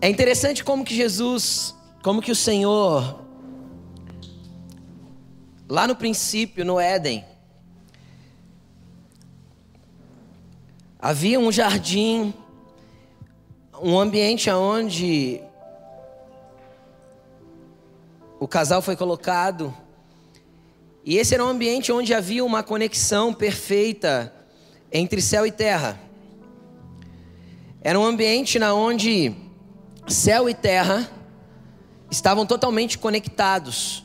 [0.00, 1.74] É interessante como que Jesus,
[2.04, 3.20] como que o Senhor,
[5.68, 7.24] lá no princípio, no Éden,
[11.00, 12.32] havia um jardim,
[13.82, 15.40] um ambiente onde
[18.38, 19.74] o casal foi colocado,
[21.04, 24.32] e esse era um ambiente onde havia uma conexão perfeita
[24.92, 25.98] entre céu e terra.
[27.80, 29.47] Era um ambiente na onde
[30.08, 31.08] céu e terra
[32.10, 34.04] estavam totalmente conectados.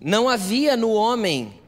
[0.00, 1.58] Não havia no homem,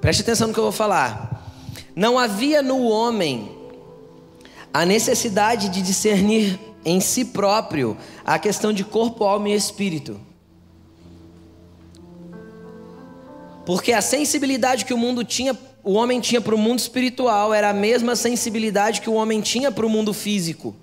[0.00, 1.52] preste atenção no que eu vou falar.
[1.94, 3.56] Não havia no homem
[4.72, 10.20] a necessidade de discernir em si próprio a questão de corpo, alma e espírito.
[13.64, 17.68] Porque a sensibilidade que o mundo tinha, o homem tinha para o mundo espiritual era
[17.68, 20.74] a mesma sensibilidade que o homem tinha para o mundo físico.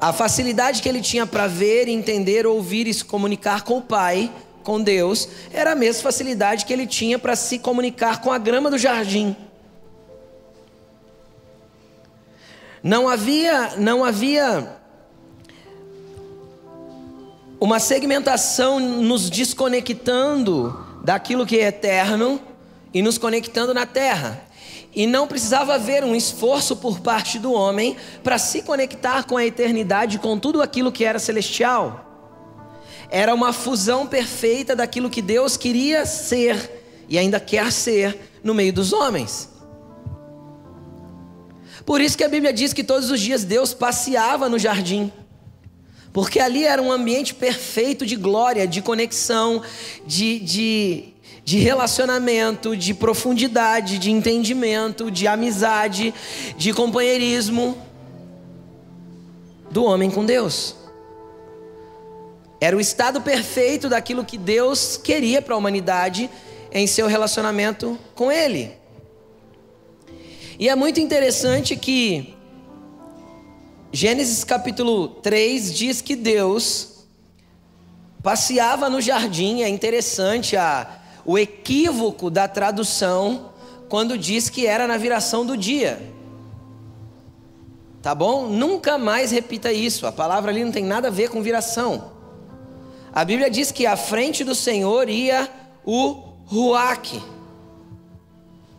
[0.00, 4.30] A facilidade que ele tinha para ver, entender, ouvir e se comunicar com o Pai,
[4.62, 8.70] com Deus, era a mesma facilidade que ele tinha para se comunicar com a grama
[8.70, 9.36] do jardim.
[12.82, 14.78] Não havia, não havia
[17.58, 22.40] uma segmentação nos desconectando daquilo que é eterno
[22.92, 24.42] e nos conectando na terra.
[24.94, 29.46] E não precisava haver um esforço por parte do homem para se conectar com a
[29.46, 32.06] eternidade, com tudo aquilo que era celestial.
[33.08, 38.72] Era uma fusão perfeita daquilo que Deus queria ser e ainda quer ser no meio
[38.72, 39.48] dos homens.
[41.84, 45.12] Por isso que a Bíblia diz que todos os dias Deus passeava no jardim.
[46.12, 49.62] Porque ali era um ambiente perfeito de glória, de conexão,
[50.06, 51.08] de, de,
[51.50, 56.14] de relacionamento, de profundidade, de entendimento, de amizade,
[56.56, 57.76] de companheirismo
[59.68, 60.76] do homem com Deus.
[62.60, 66.30] Era o estado perfeito daquilo que Deus queria para a humanidade
[66.70, 68.70] em seu relacionamento com Ele.
[70.56, 72.32] E é muito interessante que
[73.90, 77.06] Gênesis capítulo 3 diz que Deus
[78.22, 83.50] passeava no jardim, é interessante a, o equívoco da tradução
[83.88, 86.00] quando diz que era na viração do dia.
[88.02, 88.46] Tá bom?
[88.46, 92.12] Nunca mais repita isso, a palavra ali não tem nada a ver com viração.
[93.12, 95.50] A Bíblia diz que à frente do Senhor ia
[95.84, 96.12] o
[96.46, 97.20] Ruach.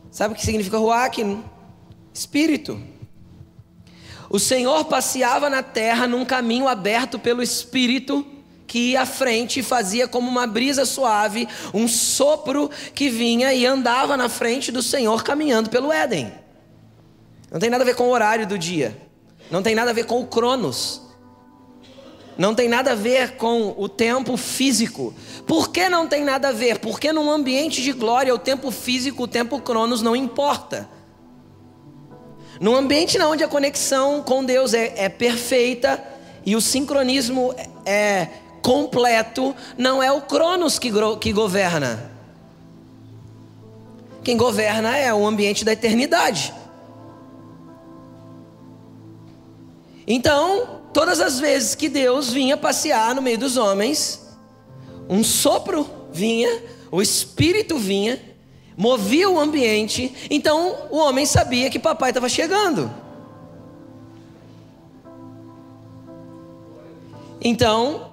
[0.10, 1.18] Sabe o que significa Ruach?
[2.14, 2.82] Espírito.
[4.30, 8.26] O Senhor passeava na terra num caminho aberto pelo Espírito
[8.72, 14.30] que à frente fazia como uma brisa suave, um sopro que vinha e andava na
[14.30, 16.32] frente do Senhor caminhando pelo Éden.
[17.52, 18.98] Não tem nada a ver com o horário do dia,
[19.52, 21.02] não tem nada a ver com o Cronos,
[22.38, 25.14] não tem nada a ver com o tempo físico.
[25.46, 26.80] Por que não tem nada a ver?
[26.80, 30.88] Porque num ambiente de glória, o tempo físico, o tempo Cronos não importa.
[32.58, 36.02] Num ambiente onde a conexão com Deus é, é perfeita
[36.46, 37.54] e o sincronismo
[37.86, 38.28] é
[38.62, 42.12] completo, não é o Cronos que, que governa.
[44.24, 46.54] Quem governa é o ambiente da eternidade.
[50.06, 54.28] Então, todas as vezes que Deus vinha passear no meio dos homens,
[55.10, 58.20] um sopro vinha, o Espírito vinha,
[58.78, 62.92] movia o ambiente, então o homem sabia que papai estava chegando.
[67.44, 68.11] Então,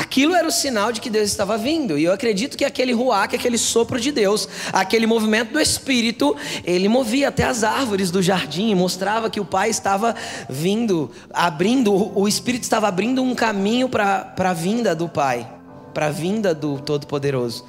[0.00, 1.98] aquilo era o sinal de que Deus estava vindo.
[1.98, 6.88] E eu acredito que aquele ruach, aquele sopro de Deus, aquele movimento do Espírito, ele
[6.88, 10.14] movia até as árvores do jardim, mostrava que o Pai estava
[10.48, 15.50] vindo, abrindo, o Espírito estava abrindo um caminho para a vinda do Pai,
[15.94, 17.64] para a vinda do Todo-Poderoso.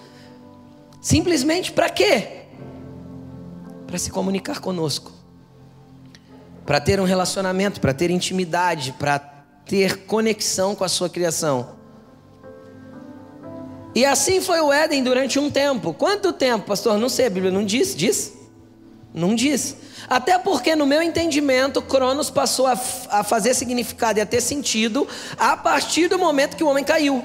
[1.01, 2.39] Simplesmente para quê?
[3.89, 5.11] para se comunicar conosco,
[6.63, 9.17] para ter um relacionamento, para ter intimidade, para
[9.65, 11.78] ter conexão com a sua criação.
[13.95, 15.93] E assim foi o Éden durante um tempo.
[15.93, 16.97] Quanto tempo, pastor?
[16.97, 18.33] Não sei, a Bíblia não diz, diz?
[19.13, 19.75] Não diz.
[20.07, 25.07] Até porque, no meu entendimento, Cronos passou a, a fazer significado e a ter sentido
[25.37, 27.23] a partir do momento que o homem caiu.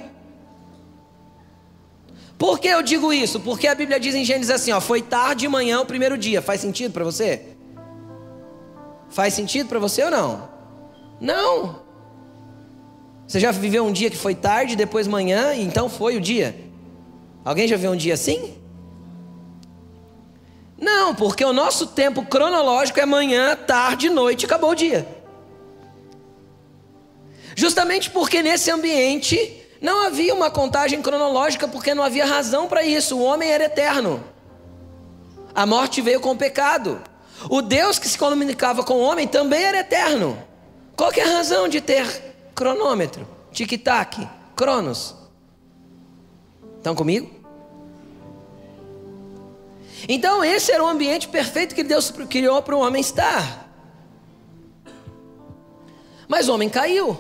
[2.39, 3.39] Por que eu digo isso?
[3.41, 6.43] Porque a Bíblia diz em Gênesis assim, ó, foi tarde de manhã o primeiro dia.
[6.43, 7.55] Faz sentido para você?
[9.09, 10.49] Faz sentido para você ou não?
[11.21, 11.84] Não.
[13.27, 16.55] Você já viveu um dia que foi tarde, depois manhã, e então foi o dia?
[17.45, 18.55] Alguém já viu um dia assim?
[20.79, 25.07] Não, porque o nosso tempo cronológico é manhã, tarde, noite, acabou o dia.
[27.57, 33.17] Justamente porque nesse ambiente não havia uma contagem cronológica, porque não havia razão para isso.
[33.17, 34.23] O homem era eterno.
[35.55, 37.01] A morte veio com o pecado.
[37.49, 40.37] O Deus que se comunicava com o homem também era eterno.
[40.97, 45.15] Qual é a razão de ter cronômetro, tic-tac, cronos?
[46.77, 47.31] Estão comigo?
[50.09, 53.69] Então, esse era o ambiente perfeito que Deus criou para o homem estar.
[56.29, 57.17] Mas o homem caiu.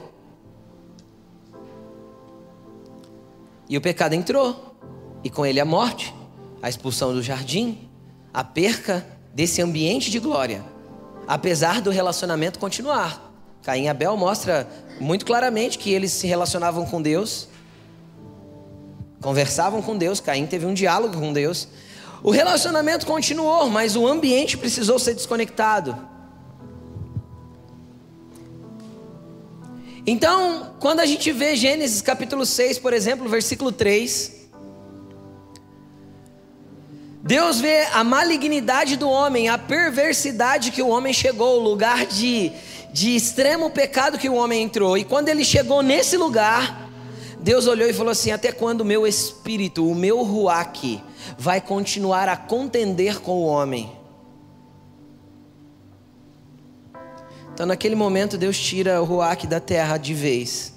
[3.68, 4.76] E o pecado entrou.
[5.22, 6.14] E com ele a morte,
[6.60, 7.88] a expulsão do jardim,
[8.32, 10.62] a perca desse ambiente de glória,
[11.26, 13.32] apesar do relacionamento continuar.
[13.62, 14.68] Caim e Abel mostra
[15.00, 17.48] muito claramente que eles se relacionavam com Deus,
[19.20, 21.68] conversavam com Deus, Caim teve um diálogo com Deus.
[22.22, 25.96] O relacionamento continuou, mas o ambiente precisou ser desconectado.
[30.06, 34.43] Então, quando a gente vê Gênesis capítulo 6, por exemplo, versículo 3,
[37.26, 42.52] Deus vê a malignidade do homem, a perversidade que o homem chegou, o lugar de,
[42.92, 44.98] de extremo pecado que o homem entrou.
[44.98, 46.90] E quando ele chegou nesse lugar,
[47.40, 51.02] Deus olhou e falou assim: Até quando o meu espírito, o meu ruach,
[51.38, 53.90] vai continuar a contender com o homem?
[57.54, 60.73] Então, naquele momento, Deus tira o ruach da terra de vez.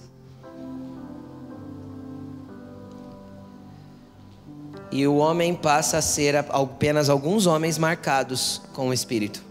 [4.92, 9.44] E o homem passa a ser apenas alguns homens marcados com o Espírito.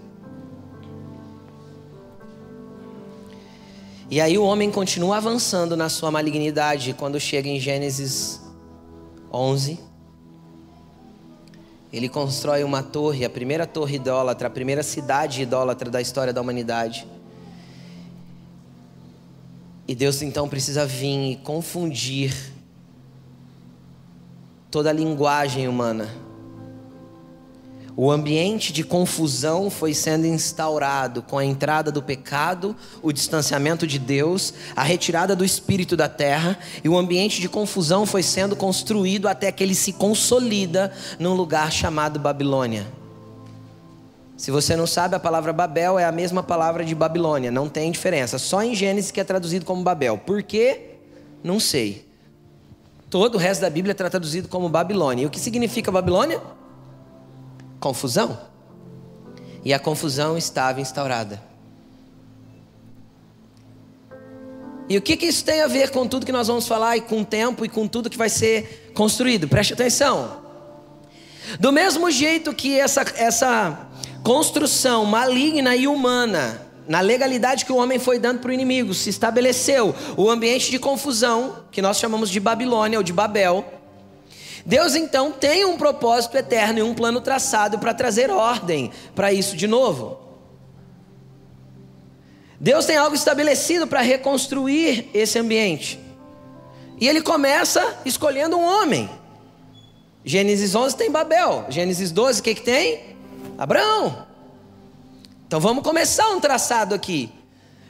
[4.08, 8.40] E aí o homem continua avançando na sua malignidade quando chega em Gênesis
[9.32, 9.80] 11.
[11.92, 16.40] Ele constrói uma torre, a primeira torre idólatra, a primeira cidade idólatra da história da
[16.40, 17.06] humanidade.
[19.88, 22.55] E Deus então precisa vir e confundir
[24.70, 26.08] toda a linguagem humana.
[27.98, 33.98] O ambiente de confusão foi sendo instaurado com a entrada do pecado, o distanciamento de
[33.98, 39.26] Deus, a retirada do espírito da terra, e o ambiente de confusão foi sendo construído
[39.26, 42.86] até que ele se consolida num lugar chamado Babilônia.
[44.36, 47.90] Se você não sabe, a palavra Babel é a mesma palavra de Babilônia, não tem
[47.90, 48.38] diferença.
[48.38, 50.18] Só em Gênesis que é traduzido como Babel.
[50.18, 50.96] Por quê?
[51.42, 52.05] Não sei.
[53.18, 55.22] Todo o resto da Bíblia está traduzido como Babilônia.
[55.22, 56.38] E o que significa Babilônia?
[57.80, 58.38] Confusão.
[59.64, 61.42] E a confusão estava instaurada.
[64.86, 67.00] E o que, que isso tem a ver com tudo que nós vamos falar, e
[67.00, 69.48] com o tempo, e com tudo que vai ser construído?
[69.48, 70.42] Preste atenção.
[71.58, 73.88] Do mesmo jeito que essa, essa
[74.22, 79.10] construção maligna e humana na legalidade que o homem foi dando para o inimigo, se
[79.10, 83.64] estabeleceu o ambiente de confusão, que nós chamamos de Babilônia ou de Babel.
[84.64, 89.56] Deus então tem um propósito eterno e um plano traçado para trazer ordem para isso
[89.56, 90.18] de novo.
[92.58, 96.00] Deus tem algo estabelecido para reconstruir esse ambiente.
[96.98, 99.10] E ele começa escolhendo um homem.
[100.24, 101.66] Gênesis 11 tem Babel.
[101.68, 103.16] Gênesis 12, o que, que tem?
[103.58, 104.25] Abraão.
[105.46, 107.32] Então vamos começar um traçado aqui.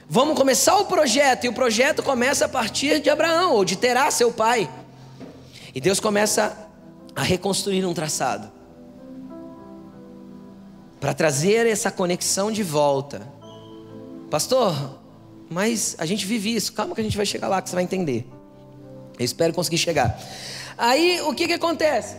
[0.07, 4.09] Vamos começar o projeto, e o projeto começa a partir de Abraão, ou de Terá,
[4.09, 4.69] seu pai.
[5.75, 6.57] E Deus começa
[7.15, 8.49] a reconstruir um traçado.
[10.99, 13.27] Para trazer essa conexão de volta.
[14.29, 14.99] Pastor,
[15.49, 16.71] mas a gente vive isso.
[16.73, 18.25] Calma que a gente vai chegar lá que você vai entender.
[19.17, 20.17] Eu espero conseguir chegar.
[20.77, 22.15] Aí o que, que acontece?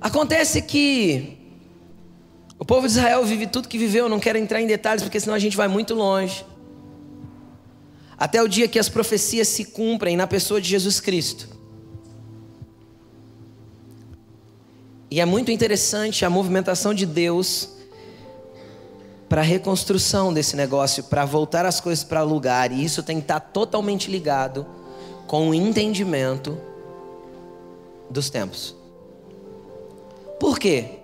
[0.00, 1.41] Acontece que
[2.62, 5.34] o povo de Israel vive tudo que viveu, não quero entrar em detalhes porque senão
[5.34, 6.46] a gente vai muito longe.
[8.16, 11.48] Até o dia que as profecias se cumprem na pessoa de Jesus Cristo.
[15.10, 17.68] E é muito interessante a movimentação de Deus
[19.28, 23.24] para a reconstrução desse negócio, para voltar as coisas para lugar, e isso tem que
[23.24, 24.64] estar totalmente ligado
[25.26, 26.56] com o entendimento
[28.08, 28.76] dos tempos.
[30.38, 31.01] Por quê?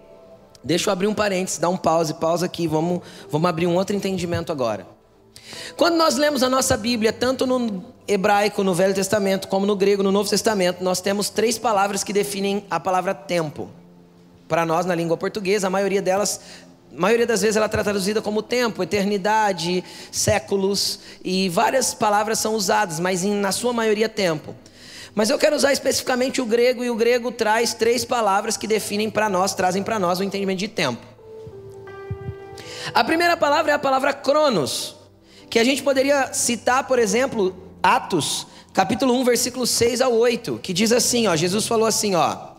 [0.63, 3.01] Deixa eu abrir um parênteses, dar um pause, pausa aqui, vamos,
[3.31, 4.87] vamos abrir um outro entendimento agora.
[5.77, 10.03] Quando nós lemos a nossa Bíblia, tanto no hebraico, no Velho Testamento, como no grego,
[10.03, 13.71] no Novo Testamento, nós temos três palavras que definem a palavra tempo.
[14.47, 16.41] Para nós, na língua portuguesa, a maioria delas,
[16.95, 22.55] a maioria das vezes ela é traduzida como tempo, eternidade, séculos, e várias palavras são
[22.55, 24.55] usadas, mas em, na sua maioria tempo.
[25.19, 29.11] Mas eu quero usar especificamente o grego, e o grego traz três palavras que definem
[29.11, 31.05] para nós, trazem para nós o entendimento de tempo.
[32.95, 34.95] A primeira palavra é a palavra cronos,
[35.51, 40.73] que a gente poderia citar, por exemplo, Atos, capítulo 1, versículo 6 ao 8, que
[40.73, 42.51] diz assim, ó, Jesus falou assim, ó,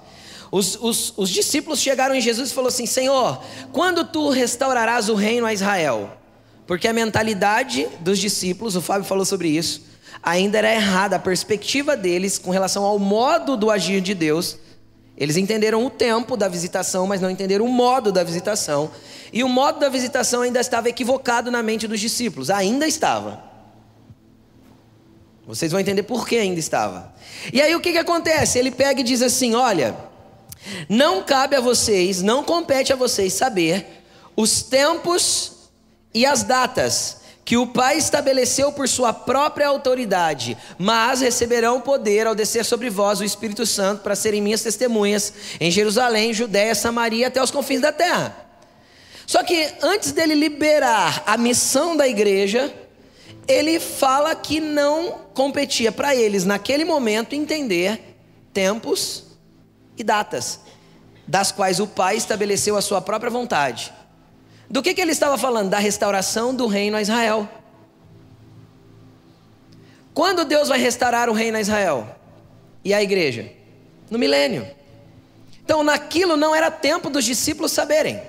[0.51, 5.16] os, os, os discípulos chegaram em Jesus e falou assim, Senhor, quando tu restaurarás o
[5.16, 6.12] reino a Israel?
[6.68, 9.88] Porque a mentalidade dos discípulos, o Fábio falou sobre isso,
[10.22, 14.58] ainda era errada, a perspectiva deles com relação ao modo do agir de Deus,
[15.18, 18.89] eles entenderam o tempo da visitação, mas não entenderam o modo da visitação.
[19.34, 23.44] E o modo da visitação ainda estava equivocado na mente dos discípulos, ainda estava.
[25.46, 27.13] Vocês vão entender por que ainda estava.
[27.51, 28.58] E aí o que, que acontece?
[28.58, 29.98] Ele pega e diz assim: Olha,
[30.88, 34.04] não cabe a vocês, não compete a vocês saber
[34.38, 35.70] os tempos
[36.13, 37.19] e as datas
[37.50, 43.20] que o Pai estabeleceu por sua própria autoridade, mas receberão poder ao descer sobre vós
[43.20, 47.91] o Espírito Santo para serem minhas testemunhas em Jerusalém, Judéia, Samaria até os confins da
[47.91, 48.36] terra.
[49.25, 52.72] Só que antes dele liberar a missão da igreja,
[53.48, 58.15] ele fala que não competia para eles naquele momento entender
[58.53, 59.24] tempos
[59.98, 60.60] e datas,
[61.27, 63.91] das quais o Pai estabeleceu a sua própria vontade.
[64.70, 65.70] Do que, que ele estava falando?
[65.70, 67.50] Da restauração do reino a Israel.
[70.14, 72.08] Quando Deus vai restaurar o reino a Israel
[72.84, 73.52] e a igreja?
[74.10, 74.68] No milênio.
[75.64, 78.22] Então, naquilo não era tempo dos discípulos saberem.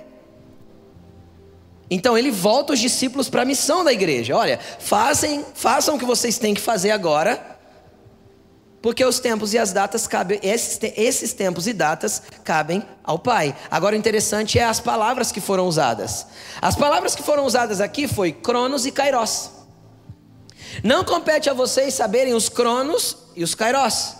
[1.91, 4.37] Então ele volta os discípulos para a missão da igreja.
[4.37, 7.50] Olha, façam, façam o que vocês têm que fazer agora,
[8.83, 13.55] porque os tempos e as datas cabem, esses, esses tempos e datas cabem ao Pai.
[13.71, 16.27] Agora o interessante é as palavras que foram usadas.
[16.63, 19.51] As palavras que foram usadas aqui foi Cronos e Kairos.
[20.83, 24.15] Não compete a vocês saberem os Cronos e os Kairos.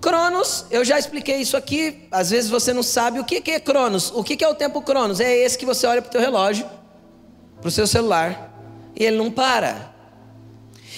[0.00, 4.10] Cronos, eu já expliquei isso aqui, às vezes você não sabe o que é Cronos.
[4.12, 5.20] O que é o tempo Cronos?
[5.20, 6.66] É esse que você olha para o teu relógio,
[7.60, 8.52] para o seu celular,
[8.96, 9.91] e ele não para.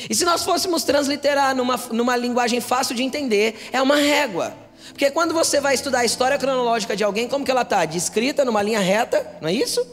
[0.09, 4.55] E se nós fôssemos transliterar numa, numa linguagem fácil de entender, é uma régua.
[4.89, 7.85] Porque quando você vai estudar a história cronológica de alguém, como que ela está?
[7.85, 9.85] Descrita numa linha reta, não é isso?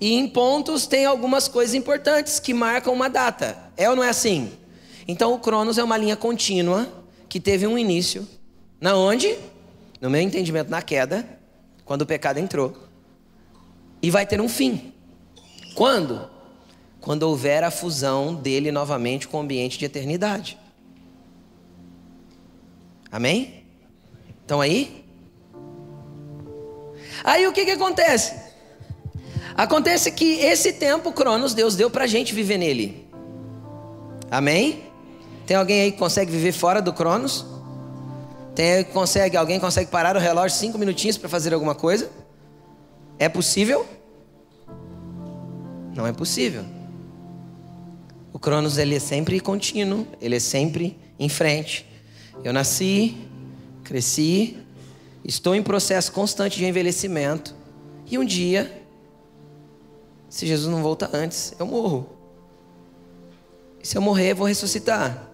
[0.00, 3.56] E em pontos tem algumas coisas importantes que marcam uma data.
[3.76, 4.52] É ou não é assim?
[5.06, 6.88] Então o Cronos é uma linha contínua
[7.28, 8.28] que teve um início,
[8.80, 9.38] na onde?
[10.00, 11.26] No meu entendimento, na queda,
[11.84, 12.76] quando o pecado entrou,
[14.02, 14.92] e vai ter um fim.
[15.74, 16.28] Quando?
[17.02, 20.56] Quando houver a fusão dele novamente com o ambiente de eternidade.
[23.10, 23.64] Amém?
[24.40, 25.04] Estão aí?
[27.24, 28.40] Aí o que, que acontece?
[29.56, 33.06] Acontece que esse tempo, Cronos, Deus deu para a gente viver nele.
[34.30, 34.84] Amém?
[35.44, 37.44] Tem alguém aí que consegue viver fora do Cronos?
[38.54, 42.08] Tem consegue, alguém consegue parar o relógio cinco minutinhos para fazer alguma coisa?
[43.18, 43.84] É possível?
[45.94, 46.64] Não é possível.
[48.32, 51.86] O Cronos ele é sempre contínuo, ele é sempre em frente.
[52.42, 53.16] Eu nasci,
[53.84, 54.56] cresci,
[55.24, 57.54] estou em processo constante de envelhecimento
[58.06, 58.82] e um dia,
[60.28, 62.06] se Jesus não volta antes, eu morro.
[63.82, 65.28] E se eu morrer, eu vou ressuscitar.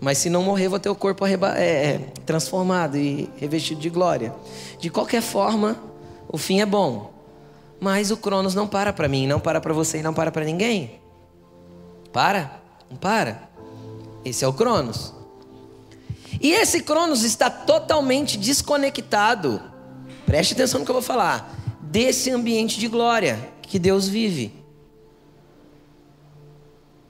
[0.00, 4.34] Mas se não morrer, vou ter o corpo é, é, transformado e revestido de glória.
[4.80, 5.80] De qualquer forma,
[6.28, 7.11] o fim é bom.
[7.82, 10.44] Mas o Cronos não para para mim, não para para você e não para para
[10.44, 11.00] ninguém.
[12.12, 12.62] Para?
[12.88, 13.50] Não para.
[14.24, 15.12] Esse é o Cronos.
[16.40, 19.60] E esse Cronos está totalmente desconectado.
[20.24, 21.58] Preste atenção no que eu vou falar.
[21.80, 24.54] Desse ambiente de glória que Deus vive.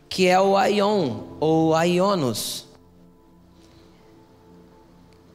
[0.08, 2.72] Que é o Aion ou Aionos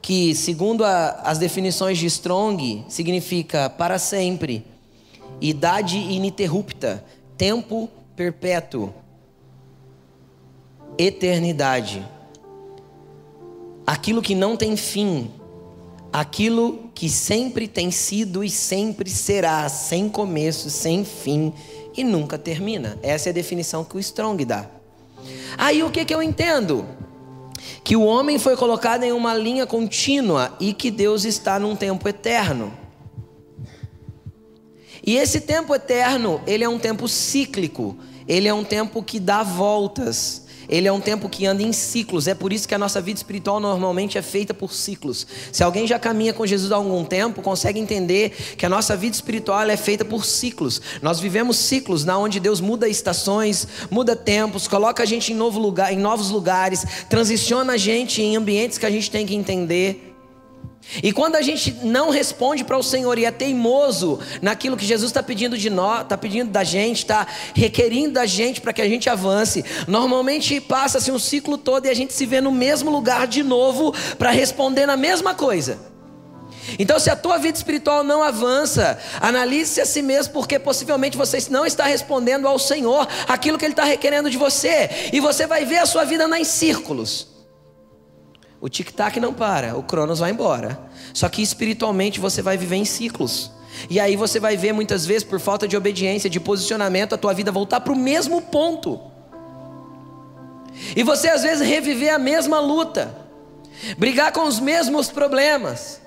[0.01, 4.65] que, segundo a, as definições de Strong, significa para sempre,
[5.41, 7.03] idade ininterrupta,
[7.37, 8.93] tempo perpétuo,
[10.97, 12.05] eternidade.
[13.85, 15.31] Aquilo que não tem fim,
[16.11, 21.53] aquilo que sempre tem sido e sempre será, sem começo, sem fim
[21.95, 22.97] e nunca termina.
[23.01, 24.65] Essa é a definição que o Strong dá.
[25.57, 26.85] Aí o que, que eu entendo?
[27.83, 32.07] que o homem foi colocado em uma linha contínua e que Deus está num tempo
[32.07, 32.73] eterno.
[35.07, 37.95] E esse tempo eterno, ele é um tempo cíclico,
[38.27, 40.45] ele é um tempo que dá voltas.
[40.69, 42.27] Ele é um tempo que anda em ciclos.
[42.27, 45.25] É por isso que a nossa vida espiritual normalmente é feita por ciclos.
[45.49, 49.15] Se alguém já caminha com Jesus há algum tempo, consegue entender que a nossa vida
[49.15, 50.81] espiritual é feita por ciclos.
[51.01, 55.57] Nós vivemos ciclos na onde Deus muda estações, muda tempos, coloca a gente em novo
[55.57, 60.06] lugar, em novos lugares, transiciona a gente em ambientes que a gente tem que entender.
[61.03, 65.09] E quando a gente não responde para o Senhor e é teimoso naquilo que Jesus
[65.09, 68.87] está pedindo de nós, está pedindo da gente, está requerindo da gente para que a
[68.87, 73.27] gente avance, normalmente passa-se um ciclo todo e a gente se vê no mesmo lugar
[73.27, 75.77] de novo para responder na mesma coisa.
[76.79, 81.37] Então, se a tua vida espiritual não avança, analise-se a si mesmo, porque possivelmente você
[81.49, 85.63] não está respondendo ao Senhor aquilo que Ele está requerendo de você, e você vai
[85.63, 87.36] ver a sua vida em círculos.
[88.59, 90.79] O tic-tac não para, o Cronos vai embora.
[91.13, 93.51] Só que espiritualmente você vai viver em ciclos.
[93.89, 97.33] E aí você vai ver muitas vezes, por falta de obediência, de posicionamento, a tua
[97.33, 98.99] vida voltar para o mesmo ponto.
[100.95, 103.15] E você às vezes reviver a mesma luta,
[103.97, 106.01] brigar com os mesmos problemas.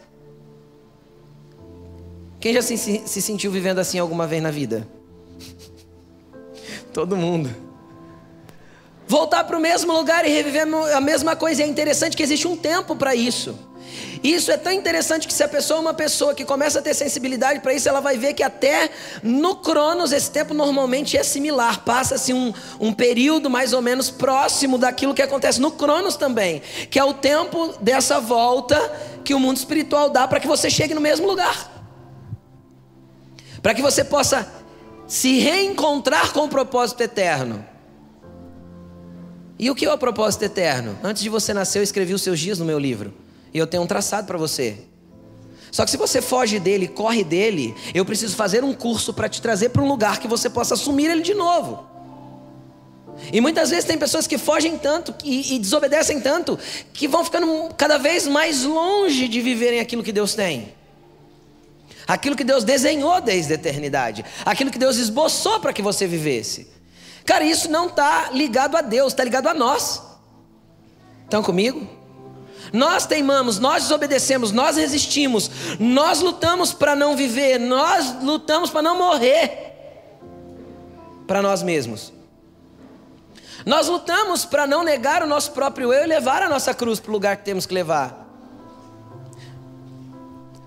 [2.40, 4.88] Quem já se, se sentiu vivendo assim alguma vez na vida?
[6.92, 7.69] Todo mundo
[9.10, 11.62] voltar para o mesmo lugar e reviver a mesma coisa.
[11.62, 13.58] E é interessante que existe um tempo para isso.
[14.22, 16.94] Isso é tão interessante que se a pessoa é uma pessoa que começa a ter
[16.94, 18.88] sensibilidade para isso, ela vai ver que até
[19.20, 21.80] no Cronos esse tempo normalmente é similar.
[21.84, 26.98] Passa-se um, um período mais ou menos próximo daquilo que acontece no Cronos também, que
[26.98, 28.78] é o tempo dessa volta
[29.24, 31.82] que o mundo espiritual dá para que você chegue no mesmo lugar.
[33.60, 34.46] Para que você possa
[35.08, 37.70] se reencontrar com o propósito eterno.
[39.62, 40.98] E o que é o propósito eterno?
[41.04, 43.12] Antes de você nascer, eu escrevi os seus dias no meu livro.
[43.52, 44.78] E eu tenho um traçado para você.
[45.70, 49.42] Só que se você foge dele, corre dele, eu preciso fazer um curso para te
[49.42, 51.86] trazer para um lugar que você possa assumir ele de novo.
[53.30, 56.58] E muitas vezes tem pessoas que fogem tanto e, e desobedecem tanto
[56.94, 60.72] que vão ficando cada vez mais longe de viverem aquilo que Deus tem.
[62.08, 64.24] Aquilo que Deus desenhou desde a eternidade.
[64.42, 66.79] Aquilo que Deus esboçou para que você vivesse.
[67.24, 70.02] Cara, isso não está ligado a Deus, está ligado a nós.
[71.24, 71.86] Estão comigo?
[72.72, 78.96] Nós teimamos, nós desobedecemos, nós resistimos, nós lutamos para não viver, nós lutamos para não
[78.96, 79.70] morrer
[81.26, 82.12] para nós mesmos.
[83.64, 87.10] Nós lutamos para não negar o nosso próprio eu e levar a nossa cruz para
[87.10, 88.19] o lugar que temos que levar.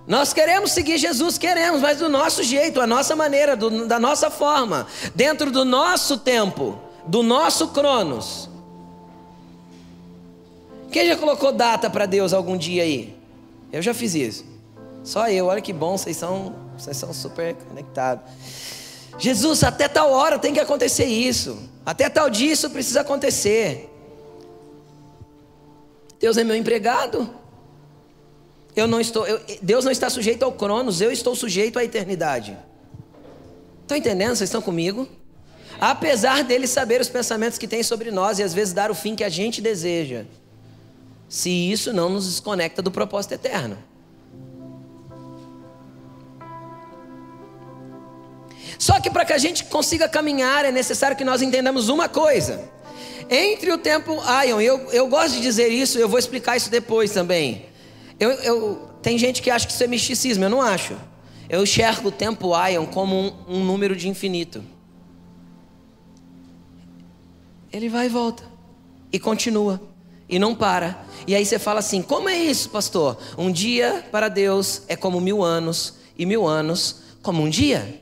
[0.05, 4.29] Nós queremos seguir Jesus, queremos, mas do nosso jeito, a nossa maneira, do, da nossa
[4.29, 4.85] forma,
[5.15, 8.49] dentro do nosso tempo, do nosso cronos.
[10.91, 13.17] Quem já colocou data para Deus algum dia aí?
[13.71, 14.45] Eu já fiz isso.
[15.03, 18.25] Só eu, olha que bom, vocês são, vocês são super conectados.
[19.17, 21.57] Jesus, até tal hora tem que acontecer isso.
[21.85, 23.89] Até tal dia isso precisa acontecer.
[26.19, 27.29] Deus é meu empregado.
[28.75, 32.57] Eu não estou, eu, Deus não está sujeito ao Cronos, eu estou sujeito à eternidade.
[33.81, 34.36] Estão entendendo?
[34.36, 35.07] Vocês estão comigo?
[35.79, 39.15] Apesar dele saber os pensamentos que tem sobre nós e às vezes dar o fim
[39.15, 40.25] que a gente deseja,
[41.27, 43.77] se isso não nos desconecta do propósito eterno.
[48.79, 52.69] Só que para que a gente consiga caminhar é necessário que nós entendamos uma coisa.
[53.29, 57.12] Entre o tempo Aion, eu, eu gosto de dizer isso, eu vou explicar isso depois
[57.12, 57.72] também.
[58.19, 60.95] Eu, eu, tem gente que acha que isso é misticismo, eu não acho.
[61.49, 64.63] Eu enxergo o tempo Ion como um, um número de infinito.
[67.71, 68.43] Ele vai e volta.
[69.12, 69.82] E continua.
[70.30, 71.06] E não para.
[71.28, 73.17] E aí você fala assim: como é isso, pastor?
[73.38, 78.02] Um dia para Deus é como mil anos, e mil anos como um dia.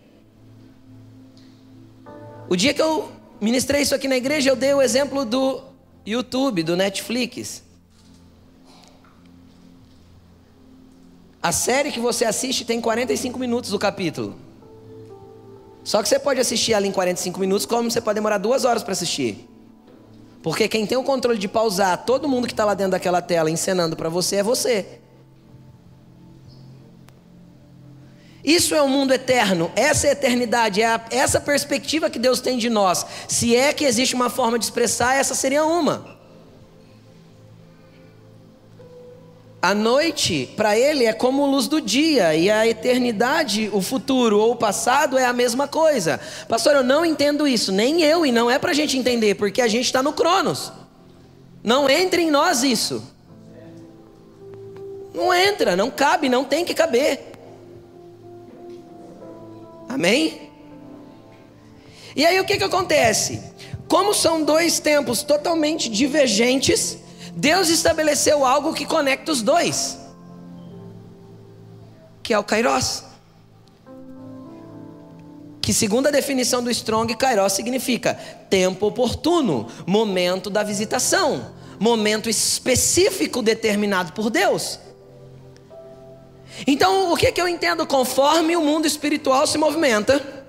[2.49, 5.61] O dia que eu ministrei isso aqui na igreja, eu dei o exemplo do
[6.05, 7.63] YouTube, do Netflix.
[11.41, 14.37] A série que você assiste tem 45 minutos o capítulo.
[15.83, 18.83] Só que você pode assistir ela em 45 minutos, como você pode demorar duas horas
[18.83, 19.49] para assistir.
[20.43, 23.49] Porque quem tem o controle de pausar todo mundo que está lá dentro daquela tela
[23.49, 24.99] encenando para você é você.
[28.43, 32.41] Isso é um mundo eterno, essa é a eternidade, é a, essa perspectiva que Deus
[32.41, 33.05] tem de nós.
[33.27, 36.20] Se é que existe uma forma de expressar, essa seria uma.
[39.61, 44.53] A noite, para ele, é como luz do dia, e a eternidade, o futuro ou
[44.53, 46.19] o passado é a mesma coisa.
[46.49, 49.61] Pastor, eu não entendo isso, nem eu, e não é para a gente entender, porque
[49.61, 50.71] a gente está no Cronos.
[51.63, 53.03] Não entra em nós isso.
[55.13, 57.19] Não entra, não cabe, não tem que caber.
[59.87, 60.49] Amém?
[62.15, 63.43] E aí o que, que acontece?
[63.87, 66.97] Como são dois tempos totalmente divergentes,
[67.35, 69.97] Deus estabeleceu algo que conecta os dois,
[72.21, 73.03] que é o Kairos.
[75.61, 78.15] Que, segundo a definição do Strong, Kairos significa
[78.49, 84.79] tempo oportuno, momento da visitação, momento específico determinado por Deus.
[86.67, 87.85] Então, o que, que eu entendo?
[87.85, 90.40] Conforme o mundo espiritual se movimenta,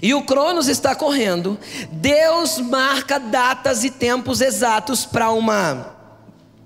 [0.00, 1.58] e o Cronos está correndo,
[1.90, 5.92] Deus marca datas e tempos exatos para uma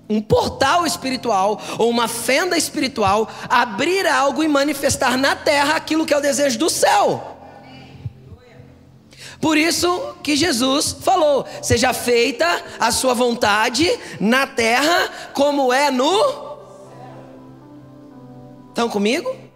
[0.09, 6.13] um portal espiritual ou uma fenda espiritual abrir algo e manifestar na terra aquilo que
[6.13, 7.35] é o desejo do céu.
[9.39, 13.87] Por isso que Jesus falou: seja feita a sua vontade
[14.19, 16.57] na terra como é no.
[18.69, 19.46] Estão comigo?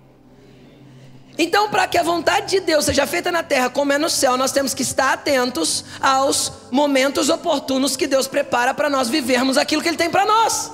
[1.44, 4.38] Então, para que a vontade de Deus seja feita na terra como é no céu,
[4.38, 9.82] nós temos que estar atentos aos momentos oportunos que Deus prepara para nós vivermos aquilo
[9.82, 10.72] que Ele tem para nós.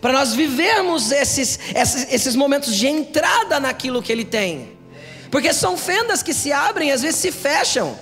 [0.00, 4.76] Para nós vivermos esses, esses, esses momentos de entrada naquilo que Ele tem.
[5.30, 7.96] Porque são fendas que se abrem e às vezes se fecham.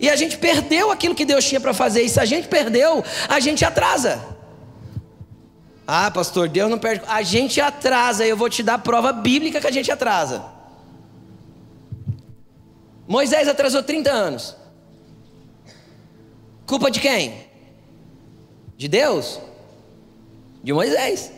[0.00, 2.02] E a gente perdeu aquilo que Deus tinha para fazer.
[2.02, 4.20] E se a gente perdeu, a gente atrasa.
[5.86, 7.04] Ah, pastor, Deus não perde.
[7.06, 8.26] A gente atrasa.
[8.26, 10.55] Eu vou te dar prova bíblica que a gente atrasa.
[13.06, 14.56] Moisés atrasou 30 anos.
[16.66, 17.46] Culpa de quem?
[18.76, 19.40] De Deus?
[20.62, 21.30] De Moisés.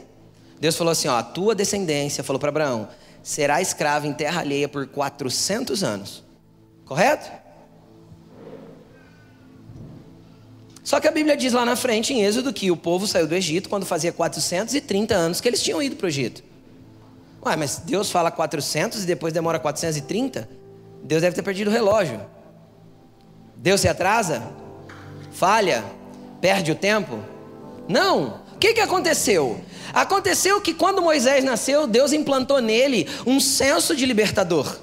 [0.59, 2.89] Deus falou assim: ó, a tua descendência, falou para Abraão,
[3.23, 6.25] será escrava em terra alheia por 400 anos.
[6.85, 7.31] Correto?
[10.83, 13.35] Só que a Bíblia diz lá na frente, em Êxodo, que o povo saiu do
[13.35, 16.43] Egito quando fazia 430 anos que eles tinham ido para o Egito.
[17.45, 20.49] Ué, mas Deus fala 400 e depois demora 430?
[21.03, 22.21] Deus deve ter perdido o relógio.
[23.57, 24.43] Deus se atrasa?
[25.33, 25.85] Falha?
[26.41, 27.19] Perde o tempo?
[27.89, 28.41] Não.
[28.55, 29.61] O que, que aconteceu?
[29.93, 34.77] Aconteceu que quando Moisés nasceu, Deus implantou nele um senso de libertador.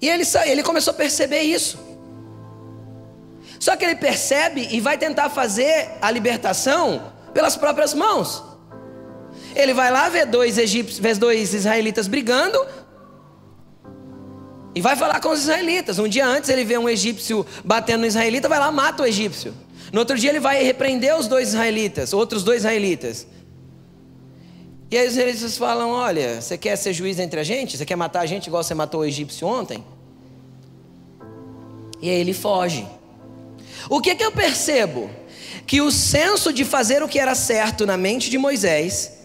[0.00, 1.78] E ele, ele começou a perceber isso.
[3.58, 8.42] Só que ele percebe e vai tentar fazer a libertação pelas próprias mãos.
[9.54, 12.58] Ele vai lá ver dois egípcios, vê dois israelitas brigando
[14.74, 15.98] e vai falar com os israelitas.
[15.98, 19.54] Um dia antes ele vê um egípcio batendo no israelita, vai lá mata o egípcio.
[19.92, 23.26] No outro dia ele vai repreender os dois israelitas, outros dois israelitas.
[24.90, 27.76] E aí os israelitas falam: Olha, você quer ser juiz entre a gente?
[27.76, 29.84] Você quer matar a gente igual você matou o egípcio ontem?
[32.02, 32.86] E aí ele foge.
[33.88, 35.08] O que, que eu percebo?
[35.66, 39.23] Que o senso de fazer o que era certo na mente de Moisés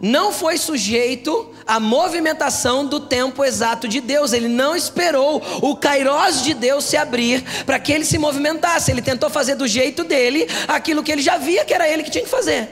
[0.00, 4.32] não foi sujeito à movimentação do tempo exato de Deus.
[4.32, 8.90] Ele não esperou o kairós de Deus se abrir para que ele se movimentasse.
[8.90, 12.10] Ele tentou fazer do jeito dele aquilo que ele já via que era ele que
[12.10, 12.68] tinha que fazer.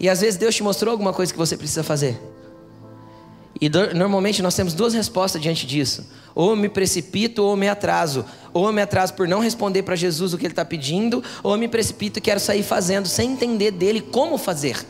[0.00, 2.31] E às vezes Deus te mostrou alguma coisa que você precisa fazer.
[3.62, 6.04] E normalmente nós temos duas respostas diante disso.
[6.34, 8.24] Ou me precipito ou me atraso.
[8.52, 11.68] Ou me atraso por não responder para Jesus o que ele está pedindo, ou me
[11.68, 14.84] precipito e quero sair fazendo sem entender dele como fazer.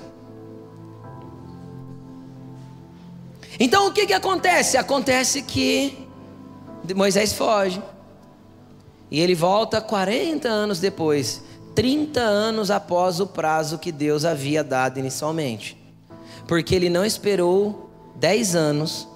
[3.60, 4.78] Então o que, que acontece?
[4.78, 6.08] Acontece que
[6.96, 7.82] Moisés foge.
[9.10, 11.42] E ele volta 40 anos depois,
[11.74, 15.76] 30 anos após o prazo que Deus havia dado inicialmente.
[16.48, 17.81] Porque ele não esperou
[18.16, 19.08] 10 anos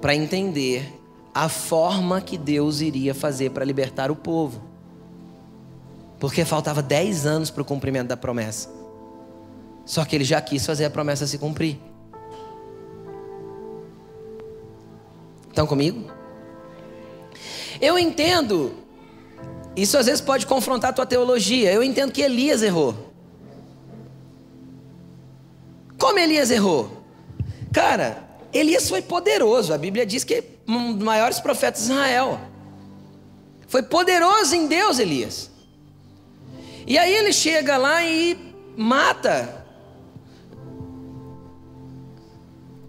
[0.00, 1.00] para entender
[1.34, 4.62] a forma que Deus iria fazer para libertar o povo.
[6.18, 8.68] Porque faltava 10 anos para o cumprimento da promessa.
[9.84, 11.80] Só que ele já quis fazer a promessa se cumprir.
[15.48, 16.10] Estão comigo?
[17.80, 18.72] Eu entendo,
[19.74, 21.72] isso às vezes pode confrontar a tua teologia.
[21.72, 23.12] Eu entendo que Elias errou.
[25.98, 27.01] Como Elias errou?
[27.72, 29.72] Cara, Elias foi poderoso.
[29.72, 32.38] A Bíblia diz que é um dos maiores profetas de Israel.
[33.66, 35.50] Foi poderoso em Deus, Elias.
[36.86, 39.64] E aí ele chega lá e mata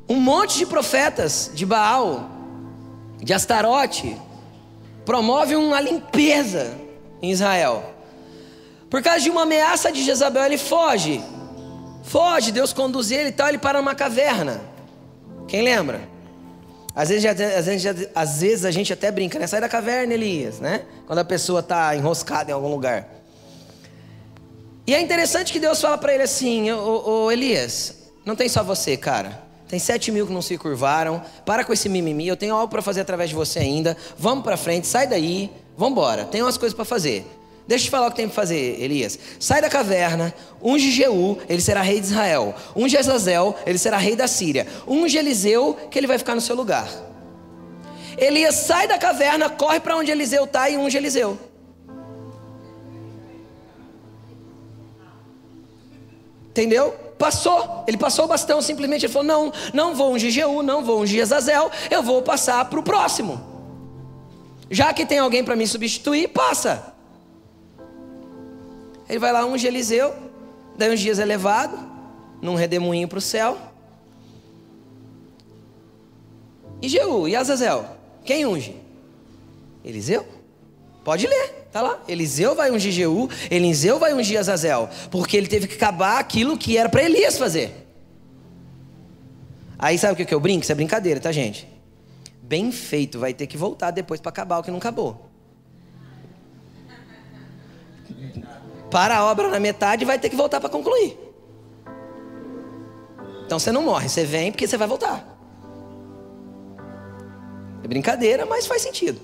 [0.10, 2.30] um monte de profetas de Baal,
[3.17, 4.17] de Astarote.
[5.06, 6.78] Promove uma limpeza
[7.22, 7.93] em Israel.
[8.89, 11.24] Por causa de uma ameaça de Jezabel, ele foge.
[12.04, 14.73] Foge, Deus conduz ele e tal, ele para numa caverna.
[15.47, 16.01] Quem lembra?
[16.95, 19.47] Às vezes, às, vezes, às vezes a gente até brinca, né?
[19.47, 20.84] Sai da caverna, Elias, né?
[21.08, 23.08] Quando a pessoa está enroscada em algum lugar.
[24.86, 28.63] E é interessante que Deus fala para ele assim: ô, ô, Elias, não tem só
[28.63, 29.41] você, cara.
[29.67, 31.23] Tem sete mil que não se curvaram.
[31.43, 32.27] Para com esse mimimi.
[32.27, 33.97] Eu tenho algo para fazer através de você ainda.
[34.17, 35.49] Vamos para frente, sai daí.
[35.75, 36.25] Vamos embora.
[36.25, 37.25] Tem umas coisas para fazer.
[37.65, 39.17] Deixa eu te falar o que tem para fazer, Elias.
[39.39, 42.54] Sai da caverna, unge Jeú, ele será rei de Israel.
[42.76, 44.67] Unge Azazel, ele será rei da Síria.
[44.86, 46.89] Unge Eliseu, que ele vai ficar no seu lugar.
[48.17, 51.39] Elias sai da caverna, corre para onde Eliseu está e unge Eliseu.
[56.49, 56.91] Entendeu?
[57.17, 57.84] Passou.
[57.88, 61.21] Ele passou o bastão, simplesmente ele falou: Não, não vou ungir Jeú, não vou ungir
[61.21, 63.41] Azazel, eu vou passar para o próximo.
[64.69, 66.92] Já que tem alguém para me substituir, passa.
[69.08, 70.13] Ele vai lá, unge Eliseu,
[70.78, 71.78] daí uns dias é levado,
[72.42, 73.58] num redemoinho para o céu.
[76.82, 77.86] E Jeú, e Azazel?
[78.26, 78.76] Quem unge?
[79.84, 80.26] Eliseu?
[81.04, 82.02] Pode ler, tá lá.
[82.08, 86.78] Eliseu vai ungir Jeú, Eliseu vai ungir Azazel, porque ele teve que acabar aquilo que
[86.78, 87.88] era para Elias fazer.
[89.78, 90.63] Aí sabe o que eu brinco?
[90.63, 91.68] Isso é brincadeira, tá, gente?
[92.42, 95.30] Bem feito, vai ter que voltar depois para acabar o que não acabou.
[98.93, 101.17] Para a obra na metade, vai ter que voltar para concluir.
[103.43, 105.36] Então você não morre, você vem porque você vai voltar.
[107.84, 109.19] É brincadeira, mas faz sentido.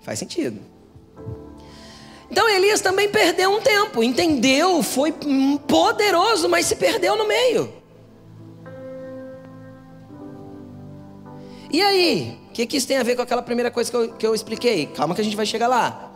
[0.00, 0.60] Faz sentido.
[2.28, 5.14] Então Elias também perdeu um tempo, entendeu, foi
[5.68, 7.72] poderoso, mas se perdeu no meio.
[11.70, 12.40] E aí?
[12.48, 14.34] O que, que isso tem a ver com aquela primeira coisa que eu, que eu
[14.34, 14.86] expliquei?
[14.86, 16.07] Calma que a gente vai chegar lá.